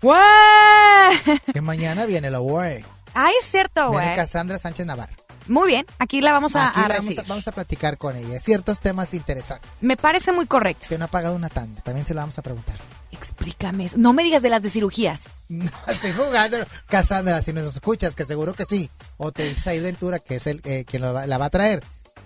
[1.54, 2.86] Que mañana viene la güey.
[3.14, 4.16] Ah, es cierto, Viene güey.
[4.16, 5.14] Cassandra Sánchez Navarro.
[5.48, 8.16] Muy bien, aquí la vamos a, Aquí a la vamos, a, vamos a platicar con
[8.16, 8.40] ella.
[8.40, 9.70] Ciertos temas interesantes.
[9.82, 10.88] Me parece muy correcto.
[10.88, 11.82] Que no ha pagado una tanda.
[11.82, 12.76] También se lo vamos a preguntar.
[13.12, 13.86] Explícame.
[13.86, 13.98] eso.
[13.98, 15.22] No me digas de las de cirugías.
[15.50, 16.58] No, estoy jugando.
[16.88, 18.90] Cassandra, si nos escuchas, que seguro que sí.
[19.18, 21.84] O te dice Said Ventura, que es el eh, quien lo la va a traer.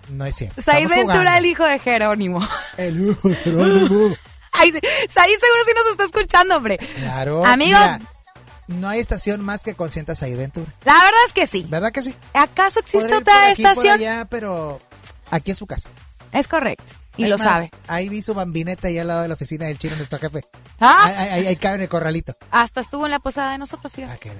[0.08, 0.60] No es cierto.
[0.60, 1.38] Said Ventura, jugando.
[1.38, 2.48] el hijo de Jerónimo.
[2.76, 4.16] El hijo de Jerónimo.
[4.52, 6.76] Ay, Said seguro sí nos está escuchando, hombre.
[6.76, 7.44] Claro.
[7.46, 7.80] Amigos.
[7.80, 8.00] mira,
[8.66, 10.72] no hay estación más que consienta Said Ventura.
[10.84, 11.66] La verdad es que sí.
[11.68, 12.14] ¿Verdad que sí?
[12.34, 13.94] ¿Acaso existe otra aquí, por estación?
[13.94, 14.80] allá, pero
[15.30, 15.88] aquí es su casa.
[16.32, 16.84] Es correcto.
[17.16, 17.70] Y lo más, sabe.
[17.88, 20.44] Ahí vi su bambineta ahí al lado de la oficina del chino, nuestro jefe.
[20.80, 21.04] Ah.
[21.04, 22.34] Ahí, ahí- ahí cabe en el corralito.
[22.50, 24.12] Hasta estuvo en la posada de nosotros, fíjate.
[24.14, 24.32] Ah, qué.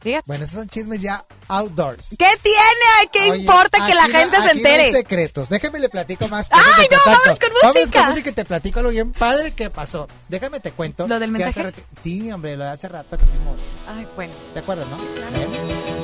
[0.00, 0.24] Fíjate.
[0.26, 2.10] Bueno, esos son chismes ya outdoors.
[2.18, 3.10] ¿Qué tiene?
[3.12, 4.92] ¿Qué Oye, importa que la no- gente se aquí no hay entere?
[4.92, 5.48] secretos.
[5.48, 6.48] Déjame le platico más.
[6.52, 7.12] ¡Ay, cosas no!
[7.12, 8.00] ¡Vamos con Vamos música!
[8.00, 10.06] con música y te platico algo bien padre que pasó.
[10.28, 11.08] Déjame te cuento.
[11.08, 11.74] ¿Lo del hace mensaje?
[12.02, 13.76] Sí, hombre, lo de hace rato que fuimos.
[13.88, 14.34] Ay, bueno.
[14.52, 14.96] ¿Te acuerdas, no?
[14.96, 15.38] Bueno.
[15.40, 15.95] Oye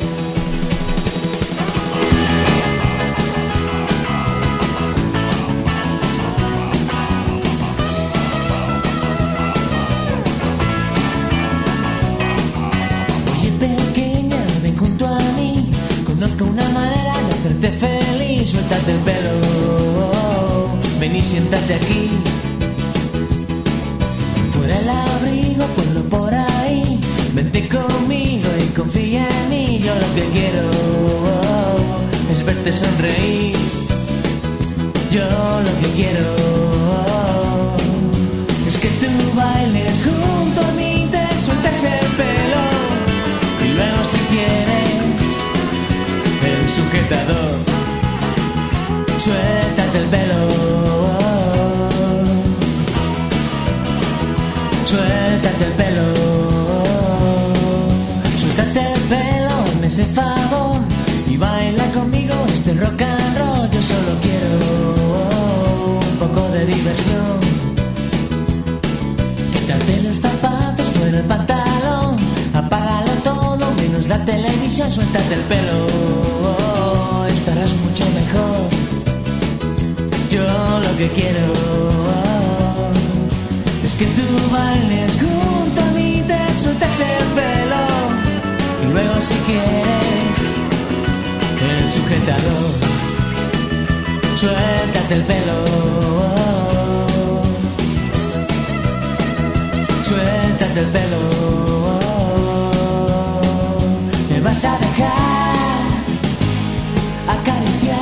[16.23, 18.51] Conozco una manera de hacerte feliz.
[18.51, 20.71] Suéltate el pelo.
[21.01, 22.11] Ven y siéntate aquí.
[24.53, 27.01] Fuera el abrigo, ponlo por ahí.
[27.35, 29.81] Vente conmigo y confía en mí.
[29.85, 30.71] Yo lo que quiero
[32.31, 33.57] Es verte sonreír.
[35.11, 35.25] Yo
[35.67, 36.27] lo que quiero
[38.69, 40.32] Es que tú bailes junto
[46.75, 47.53] sujetador,
[49.19, 50.41] suéltate el pelo.
[54.87, 56.07] Suéltate el pelo.
[58.39, 60.81] Suéltate el pelo, me ese favor
[61.29, 63.71] y baila conmigo este rock and roll.
[63.71, 64.59] Yo solo quiero
[66.11, 67.41] un poco de diversión.
[69.53, 72.17] Quítate los zapatos, fuera el pantalón,
[72.55, 75.87] apágalo todo, menos la televisión, suéltate el pelo,
[77.85, 78.61] mucho mejor.
[80.31, 80.45] Yo
[80.85, 81.47] lo que quiero
[83.85, 87.85] es que tú bailes junto a mí, te sueltes el pelo
[88.83, 90.39] y luego si quieres
[91.71, 92.73] el sujetador,
[94.37, 95.59] suéltate el pelo.
[100.03, 101.21] Suéltate el pelo,
[104.29, 105.42] me vas a dejar
[107.29, 108.02] acariciar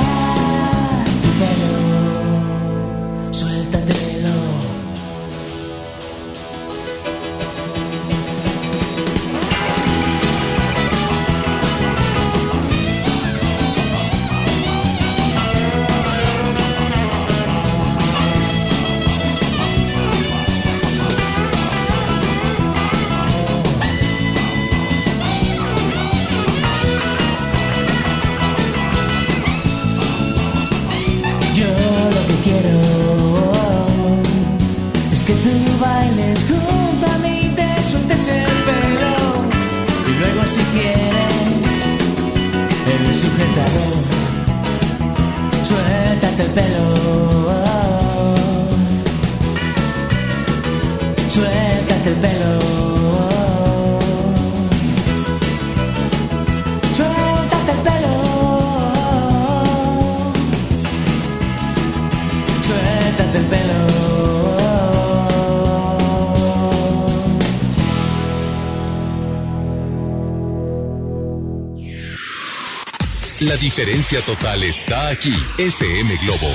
[73.51, 75.35] La diferencia total está aquí.
[75.57, 76.47] FM Globo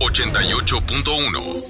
[0.00, 1.62] 88.1.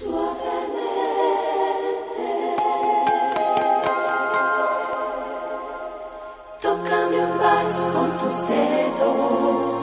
[6.62, 9.74] Tócame un vals con tus dedos,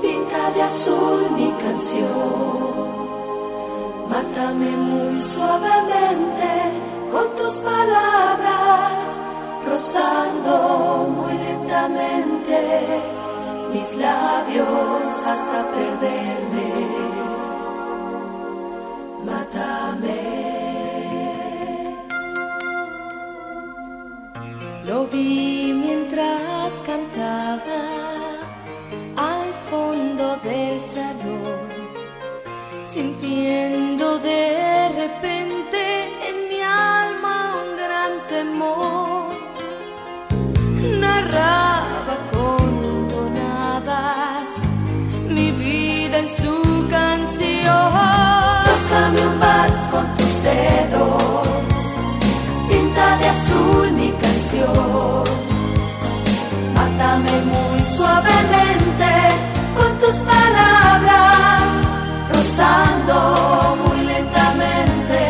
[0.00, 2.08] pinta de azul mi canción.
[4.08, 6.52] Mátame muy suavemente
[7.12, 8.94] con tus palabras,
[9.66, 13.13] rozando muy lentamente
[13.74, 16.68] mis labios hasta perderme.
[19.28, 20.22] Mátame.
[24.88, 27.82] Lo vi mientras cantaba
[29.32, 31.68] al fondo del salón,
[32.84, 35.33] sintiendo de repente
[47.64, 51.34] Tócame un vals con tus dedos
[52.68, 55.24] pinta de azul mi canción.
[56.74, 59.12] Mátame muy suavemente
[59.76, 61.62] con tus palabras,
[62.32, 65.20] rozando muy lentamente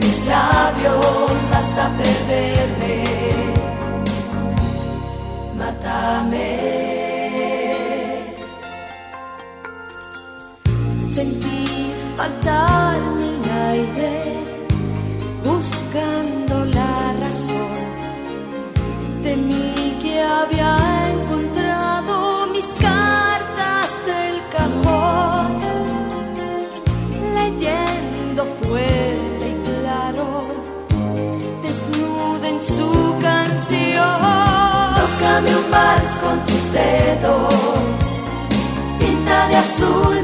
[0.00, 3.04] mis labios hasta perderme.
[5.58, 6.85] Mátame.
[11.16, 14.34] Sentí faltarme el aire
[15.42, 17.78] buscando la razón.
[19.22, 20.76] Temí que había
[21.14, 25.56] encontrado mis cartas del cajón,
[27.34, 30.26] leyendo fuerte y claro,
[31.62, 34.20] desnuda en su canción.
[35.00, 37.54] Tócame un vals con tus dedos,
[38.98, 40.15] pinta de azul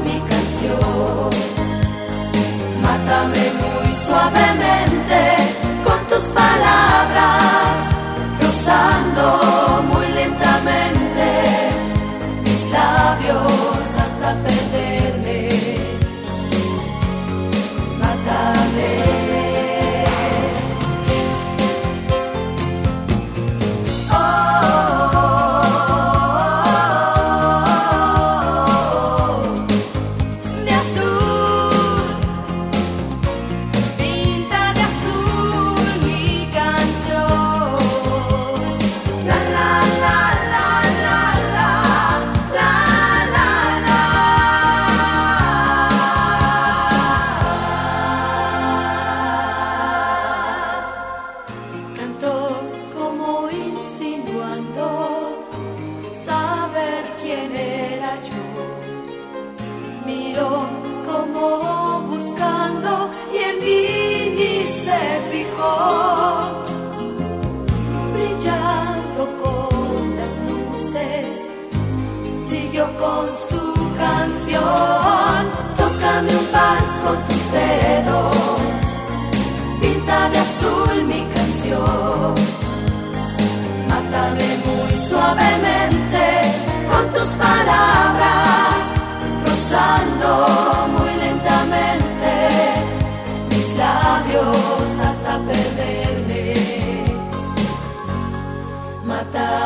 [2.81, 5.35] Mátame muy suavemente
[5.83, 7.75] con tus palabras,
[8.41, 9.62] rozando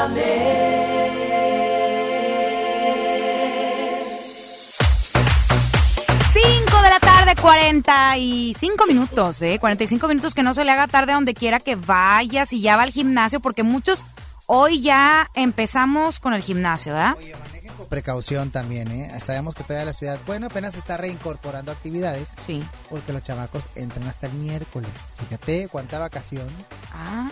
[0.08, 0.16] 5
[6.82, 9.58] de la tarde, 45 minutos, ¿eh?
[9.60, 12.78] 45 minutos que no se le haga tarde a donde quiera que vayas y ya
[12.78, 14.06] va al gimnasio, porque muchos
[14.46, 17.18] hoy ya empezamos con el gimnasio, ¿verdad?
[17.18, 19.12] Oye, manejen con precaución también, ¿eh?
[19.20, 22.30] Sabemos que todavía la ciudad, bueno, apenas está reincorporando actividades.
[22.46, 22.64] Sí.
[22.90, 24.90] Porque los chamacos entran hasta el miércoles.
[25.18, 26.48] Fíjate cuánta vacación.
[26.94, 27.30] Ah.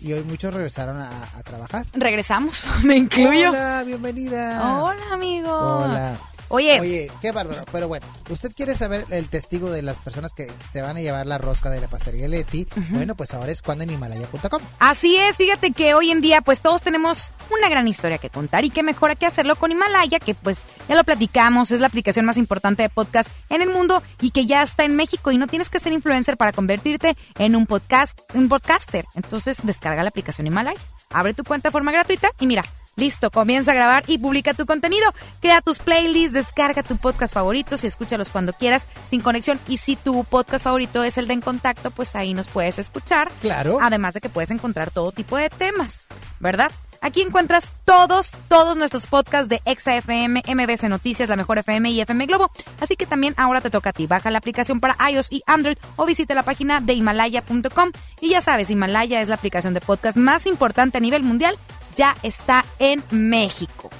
[0.00, 1.86] Y hoy muchos regresaron a, a trabajar.
[1.92, 3.50] Regresamos, me incluyo.
[3.50, 4.80] Hola, bienvenida.
[4.82, 5.50] Hola, amigo.
[5.52, 6.16] Hola.
[6.48, 6.80] Oye.
[6.80, 7.64] Oye, qué bárbaro.
[7.72, 11.26] Pero bueno, usted quiere saber el testigo de las personas que se van a llevar
[11.26, 12.66] la rosca de la pastelería Leti.
[12.90, 14.62] Bueno, pues ahora es cuando en Himalaya.com.
[14.78, 18.64] Así es, fíjate que hoy en día pues todos tenemos una gran historia que contar
[18.64, 22.26] y qué mejor que hacerlo con Himalaya, que pues ya lo platicamos, es la aplicación
[22.26, 25.46] más importante de podcast en el mundo y que ya está en México y no
[25.46, 29.06] tienes que ser influencer para convertirte en un podcast, un podcaster.
[29.14, 30.80] Entonces descarga la aplicación Himalaya,
[31.10, 32.62] abre tu cuenta de forma gratuita y mira,
[32.98, 35.04] Listo, comienza a grabar y publica tu contenido.
[35.42, 39.60] Crea tus playlists, descarga tu podcast favorito y escúchalos cuando quieras sin conexión.
[39.68, 43.30] Y si tu podcast favorito es el de En Contacto, pues ahí nos puedes escuchar.
[43.42, 43.78] Claro.
[43.82, 46.06] Además de que puedes encontrar todo tipo de temas,
[46.40, 46.72] ¿verdad?
[47.02, 52.24] Aquí encuentras todos, todos nuestros podcasts de ExaFM, MBC Noticias, La Mejor FM y FM
[52.24, 52.50] Globo.
[52.80, 54.06] Así que también ahora te toca a ti.
[54.06, 57.92] Baja la aplicación para iOS y Android o visita la página de Himalaya.com.
[58.22, 61.58] Y ya sabes, Himalaya es la aplicación de podcast más importante a nivel mundial.
[61.96, 63.90] Ya está en México.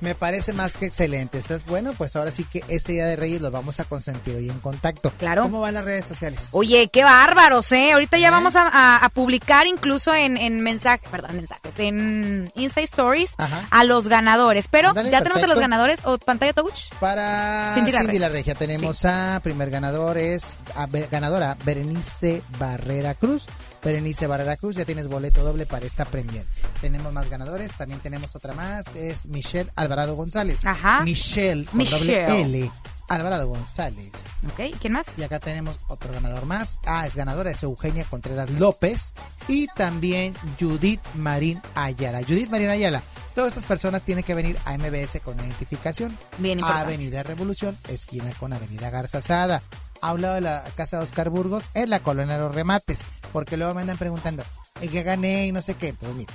[0.00, 1.36] Me parece más que excelente.
[1.36, 4.48] Entonces, bueno, pues ahora sí que este Día de Reyes los vamos a consentir hoy
[4.48, 5.12] en contacto.
[5.18, 5.42] Claro.
[5.42, 6.48] ¿Cómo van las redes sociales?
[6.52, 7.92] Oye, qué bárbaros, ¿eh?
[7.92, 12.80] Ahorita ya vamos a, a- a publicar incluso en, en mensajes, perdón, mensajes, en Insta
[12.80, 13.34] Stories
[13.70, 14.68] a los ganadores.
[14.68, 16.94] Pero ya tenemos a los ganadores o pantalla touch.
[16.98, 18.54] Para Cindy Cindy, la la, Regia.
[18.54, 23.44] Tenemos a primer ganador es a ganadora Berenice Barrera Cruz.
[23.82, 26.44] Berenice Barrera Cruz, ya tienes boleto doble para esta premier.
[26.80, 30.64] Tenemos más ganadores, también tenemos otra más, es Michelle Alvarado González.
[30.64, 31.02] Ajá.
[31.02, 32.26] Michelle con Michelle.
[32.26, 32.72] doble L.
[33.08, 34.12] Alvarado González.
[34.46, 35.06] Ok, ¿quién más?
[35.16, 36.78] Y acá tenemos otro ganador más.
[36.86, 39.14] Ah, es ganadora, es Eugenia Contreras López.
[39.48, 42.20] Y también Judith Marín Ayala.
[42.20, 43.02] Judith Marín Ayala.
[43.34, 46.16] Todas estas personas tienen que venir a MBS con identificación.
[46.38, 46.94] Bien importante.
[46.94, 49.60] Avenida Revolución, esquina con Avenida Garza Sada.
[50.02, 53.04] A un lado de la casa de Oscar Burgos, en la colonia de los remates.
[53.32, 54.42] Porque luego me andan preguntando,
[54.80, 55.46] ¿en qué gané?
[55.46, 55.88] Y no sé qué.
[55.88, 56.32] Entonces, mire,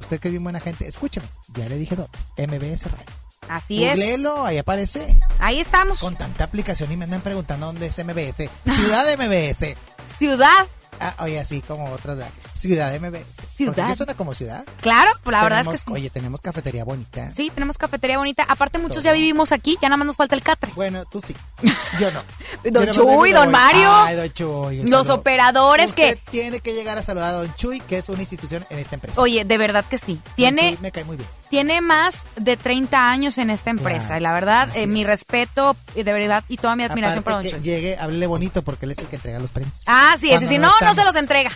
[0.00, 1.26] usted que es bien buena gente, escúcheme.
[1.54, 2.10] Ya le dije dónde.
[2.36, 3.24] MBS Radio.
[3.48, 3.96] Así es.
[3.96, 5.18] Googleelo, ahí aparece.
[5.38, 6.00] Ahí estamos.
[6.00, 8.48] Con tanta aplicación y me andan preguntando dónde es MBS.
[8.64, 9.76] Ciudad de MBS.
[10.18, 10.66] Ciudad.
[11.00, 12.18] Ah, oye, así como otras.
[12.18, 12.24] de-
[12.54, 13.24] Ciudad de MBS.
[13.56, 13.74] Ciudad.
[13.74, 14.64] ¿Por qué suena como ciudad?
[14.80, 15.84] Claro, la verdad es que sí.
[15.92, 17.30] Oye, tenemos cafetería bonita.
[17.32, 18.44] Sí, tenemos cafetería bonita.
[18.48, 20.70] Aparte, muchos ya vivimos aquí, ya nada más nos falta el catre.
[20.74, 21.34] Bueno, tú sí.
[22.00, 22.22] Yo no.
[22.70, 23.50] Don Chuy, don.
[23.50, 23.90] Mario.
[23.92, 24.82] Ay, don Chuy.
[24.84, 25.14] Los saludo.
[25.20, 28.64] operadores Usted que- tiene que llegar a saludar a don Chuy, que es una institución
[28.70, 29.20] en esta empresa.
[29.20, 30.20] Oye, de verdad que sí.
[30.36, 31.28] Tiene, me cae muy bien.
[31.54, 34.06] Tiene más de 30 años en esta empresa.
[34.08, 35.06] Claro, y la verdad, eh, mi es.
[35.06, 38.86] respeto, y de verdad, y toda mi admiración Aparte para Don llegue, háblele bonito porque
[38.86, 39.82] él es el que entrega los premios.
[39.86, 41.52] Ah, sí, Cuando si no, no se los entrega.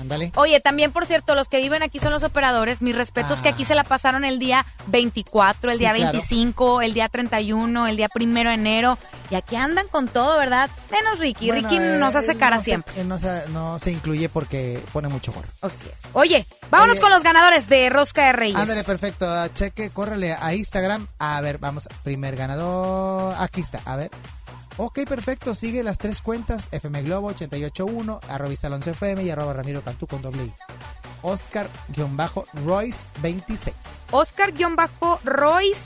[0.00, 0.32] Ándale.
[0.36, 2.80] Oye, también, por cierto, los que viven aquí son los operadores.
[2.80, 5.76] Mis respetos que aquí se la pasaron el día 24, el Ah.
[5.76, 6.12] Sí, día claro.
[6.12, 8.98] 25, el día 31, el día primero de enero.
[9.30, 10.68] Y aquí andan con todo, ¿verdad?
[10.90, 11.48] Menos Ricky.
[11.48, 13.00] Bueno, Ricky eh, nos hace él cara no se- siempre.
[13.00, 15.48] él no, se, no se incluye porque pone mucho gorro.
[15.62, 15.98] Así es.
[16.12, 17.00] Oye, vámonos Oye.
[17.00, 18.56] con los ganadores de Rosca de Reyes.
[18.56, 19.26] Ándale, perfecto.
[19.28, 21.08] Ah, Cheque, córrele a Instagram.
[21.18, 21.88] A ver, vamos.
[22.02, 23.34] Primer ganador.
[23.38, 23.80] Aquí está.
[23.86, 24.10] A ver.
[24.76, 25.54] Ok, perfecto.
[25.54, 26.68] Sigue las tres cuentas.
[26.72, 30.52] FM Globo 881, arroba Alonso FM y arroba Ramiro Cantú con doble I.
[31.22, 33.74] Oscar-Royce 26.
[34.10, 35.84] Oscar-Royce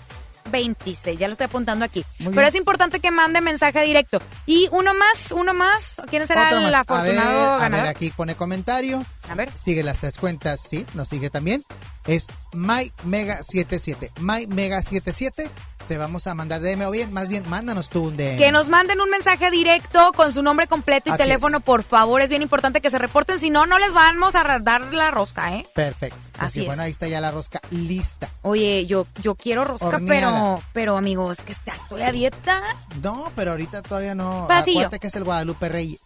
[0.49, 2.05] 26, ya lo estoy apuntando aquí.
[2.19, 2.47] Muy Pero bien.
[2.49, 4.21] es importante que mande mensaje directo.
[4.47, 6.01] Y uno más, uno más.
[6.11, 6.75] ¿Quién será Otro el más.
[6.75, 7.87] A ver, afortunado a ver, ganador?
[7.89, 9.05] aquí pone comentario.
[9.29, 9.51] A ver.
[9.57, 11.65] Sigue las tres cuentas, sí, nos sigue también.
[12.07, 14.13] Es MyMega77.
[14.15, 15.51] MyMega77.
[15.89, 18.37] Te vamos a mandar DM o bien, más bien, mándanos tú un DM.
[18.37, 21.65] Que nos manden un mensaje directo con su nombre completo y Así teléfono, es.
[21.65, 22.21] por favor.
[22.21, 25.55] Es bien importante que se reporten, si no, no les vamos a dar la rosca,
[25.55, 25.67] ¿eh?
[25.75, 26.19] Perfecto.
[26.35, 26.67] Así Así es.
[26.67, 28.29] Bueno, ahí está ya la rosca lista.
[28.43, 30.57] Oye, yo, yo quiero rosca, Horneada.
[30.57, 32.61] pero, pero amigos, que ya estoy a dieta.
[33.03, 34.45] No, pero ahorita todavía no.
[34.47, 34.81] Pasillo.
[34.81, 36.01] Acuérdate que es el Guadalupe Reyes.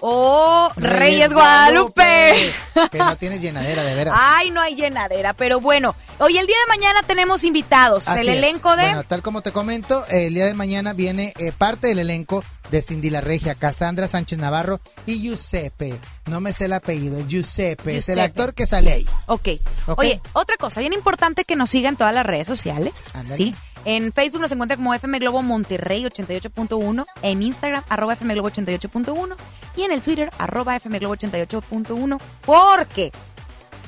[0.00, 2.52] ¡Oh, Reyes, Guadalupe!
[2.92, 4.14] que no tienes llenadera, de veras.
[4.16, 5.96] Ay, no hay llenadera, pero bueno.
[6.18, 8.06] Hoy el día de mañana tenemos invitados.
[8.08, 8.36] Así el es.
[8.36, 8.82] elenco de...
[8.82, 12.82] Bueno, tal como te comento, el día de mañana viene eh, parte del elenco de
[12.82, 15.98] Cindy La Regia, Cassandra Sánchez Navarro y Giuseppe.
[16.26, 17.96] No me sé el apellido, es Giuseppe.
[17.96, 18.20] Es el Giuseppe.
[18.20, 19.06] actor que sale ahí.
[19.26, 19.48] Ok.
[19.86, 19.98] Ok.
[19.98, 23.04] Oye, otra cosa, bien importante que nos sigan todas las redes sociales.
[23.24, 23.54] Sí.
[23.84, 29.36] En Facebook nos encuentra como FM Globo Monterrey 88.1, en Instagram arroba FM Globo 88.1
[29.76, 33.12] y en el Twitter arroba FM Globo 88.1 porque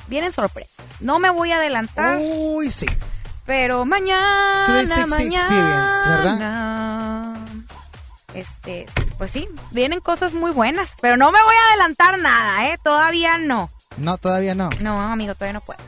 [0.07, 0.85] vienen sorpresas.
[1.01, 2.17] No me voy a adelantar.
[2.19, 2.87] Uy, sí.
[3.45, 7.45] Pero mañana, 360 Experience, mañana.
[8.33, 8.85] Este,
[9.17, 10.93] pues sí, vienen cosas muy buenas.
[11.01, 12.77] Pero no me voy a adelantar nada, ¿eh?
[12.83, 13.69] Todavía no.
[13.97, 14.69] No, todavía no.
[14.81, 15.79] No, amigo, todavía no puedo.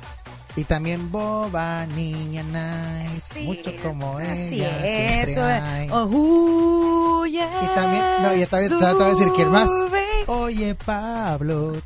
[0.56, 4.70] Y también boba, niña nice, mucho como Así ella.
[4.70, 4.92] es.
[4.92, 5.90] siempre Eso hay.
[5.90, 9.68] Oh, uh, yes, Y también, no, y también te voy a decir quién más.
[10.28, 11.82] Oye, Pablo.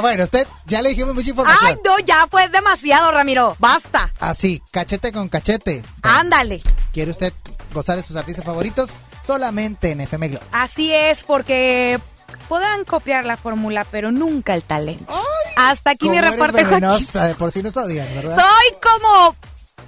[0.00, 1.70] bueno, usted ya le dijimos mucha información.
[1.70, 3.54] Ay, no, ya pues demasiado, Ramiro.
[3.60, 4.12] Basta.
[4.18, 5.84] Así, cachete con cachete.
[6.02, 6.62] Ándale.
[6.92, 7.32] ¿Quiere usted
[7.76, 8.98] gozar de sus artistas favoritos?
[9.24, 10.44] Solamente en FM Globo.
[10.52, 12.00] Así es, porque
[12.48, 15.12] podrán copiar la fórmula, pero nunca el talento.
[15.56, 18.36] Hasta aquí mi reporte, venenosa, por si nos odian, ¿verdad?
[18.36, 19.34] Soy como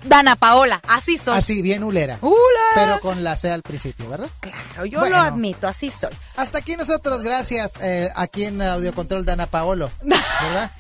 [0.05, 1.37] Dana Paola, así soy.
[1.39, 2.19] Así, bien ulera.
[2.23, 2.37] Ula.
[2.75, 4.29] Pero con la C al principio, ¿verdad?
[4.41, 5.17] Claro, yo Bueno.
[5.17, 6.11] lo admito, así soy.
[6.37, 7.73] Hasta aquí nosotros, gracias.
[7.81, 10.71] eh, aquí en Audiocontrol Dana Paolo, ¿verdad?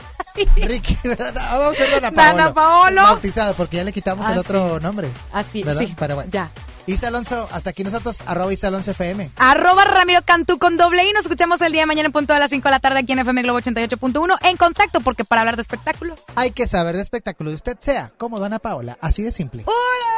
[0.56, 0.96] Ricky,
[1.34, 2.36] vamos a ser Dana Paolo.
[2.38, 3.02] Dana Paolo.
[3.02, 4.82] Bautizado, porque ya le quitamos Ah, el otro sí.
[4.82, 5.08] nombre.
[5.32, 5.82] Así, ¿verdad?
[5.82, 5.94] sí.
[5.98, 6.30] Pero bueno.
[6.32, 6.48] Ya.
[6.88, 9.30] Isa Alonso, hasta aquí nosotros, arroba Isa Alonso FM.
[9.36, 12.38] Arroba Ramiro Cantú con doble y nos escuchamos el día de mañana en punto a
[12.38, 15.56] las 5 de la tarde aquí en FM Globo 88.1 en contacto porque para hablar
[15.56, 16.18] de espectáculos.
[16.34, 19.64] Hay que saber de espectáculo y usted sea como Dana Paola, así de simple.
[19.66, 20.17] A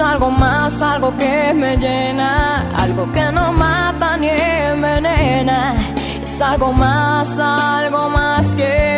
[0.00, 5.74] Algo más, algo que me llena, algo que no mata ni envenena.
[6.22, 8.97] Es algo más, algo más que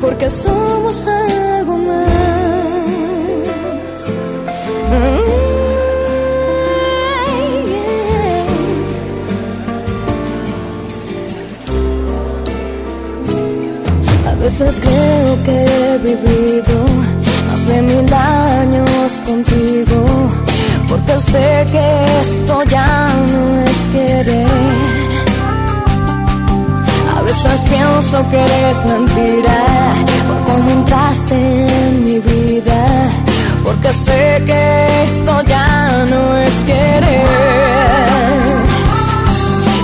[0.00, 1.98] porque somos algo más.
[14.26, 16.76] A veces creo que he vivido
[17.48, 20.30] más de mil años contigo,
[20.88, 21.86] porque sé que
[22.22, 24.87] esto ya no es querer.
[27.38, 29.64] A veces pienso que eres mentira,
[30.26, 33.10] por cómo entraste en mi vida,
[33.62, 37.26] porque sé que esto ya no es querer.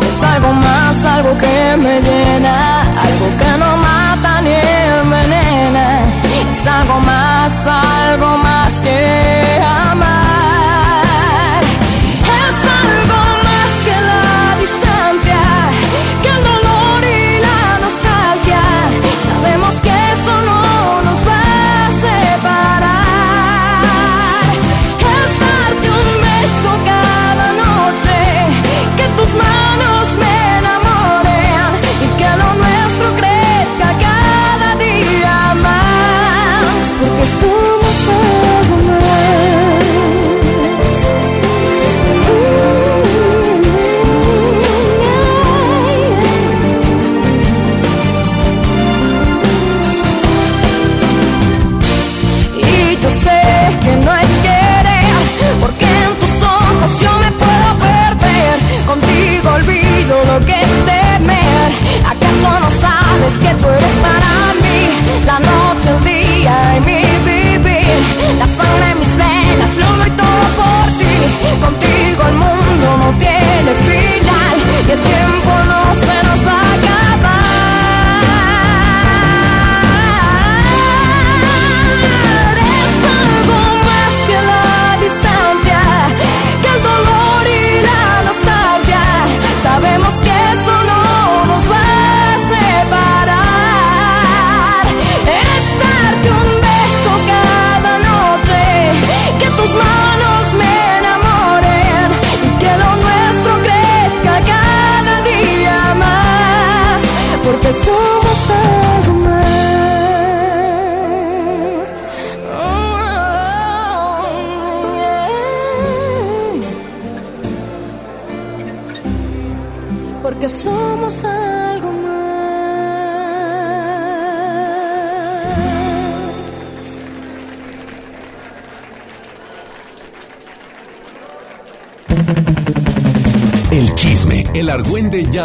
[0.09, 4.55] Es algo más, algo que me llena, algo que no mata ni
[5.01, 6.01] envenena.
[6.51, 8.64] Es algo más, algo más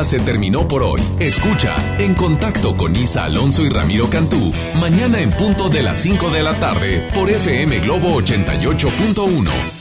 [0.10, 0.99] se terminó por hoy.
[1.20, 6.32] Escucha En Contacto con Isa Alonso y Ramiro Cantú, mañana en punto de las 5
[6.32, 9.78] de la tarde por FM Globo 88.1.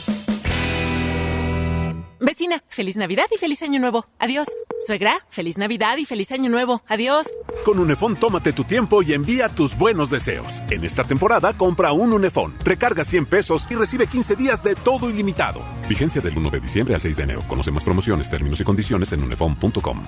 [2.79, 4.05] Feliz Navidad y feliz Año Nuevo.
[4.19, 4.47] Adiós.
[4.87, 6.81] Suegra, feliz Navidad y feliz Año Nuevo.
[6.87, 7.27] Adiós.
[7.65, 10.63] Con Unefón tómate tu tiempo y envía tus buenos deseos.
[10.71, 15.09] En esta temporada compra un Unefón, recarga 100 pesos y recibe 15 días de todo
[15.09, 15.61] ilimitado.
[15.89, 17.43] Vigencia del 1 de diciembre al 6 de enero.
[17.49, 20.07] Conoce más promociones, términos y condiciones en unefón.com.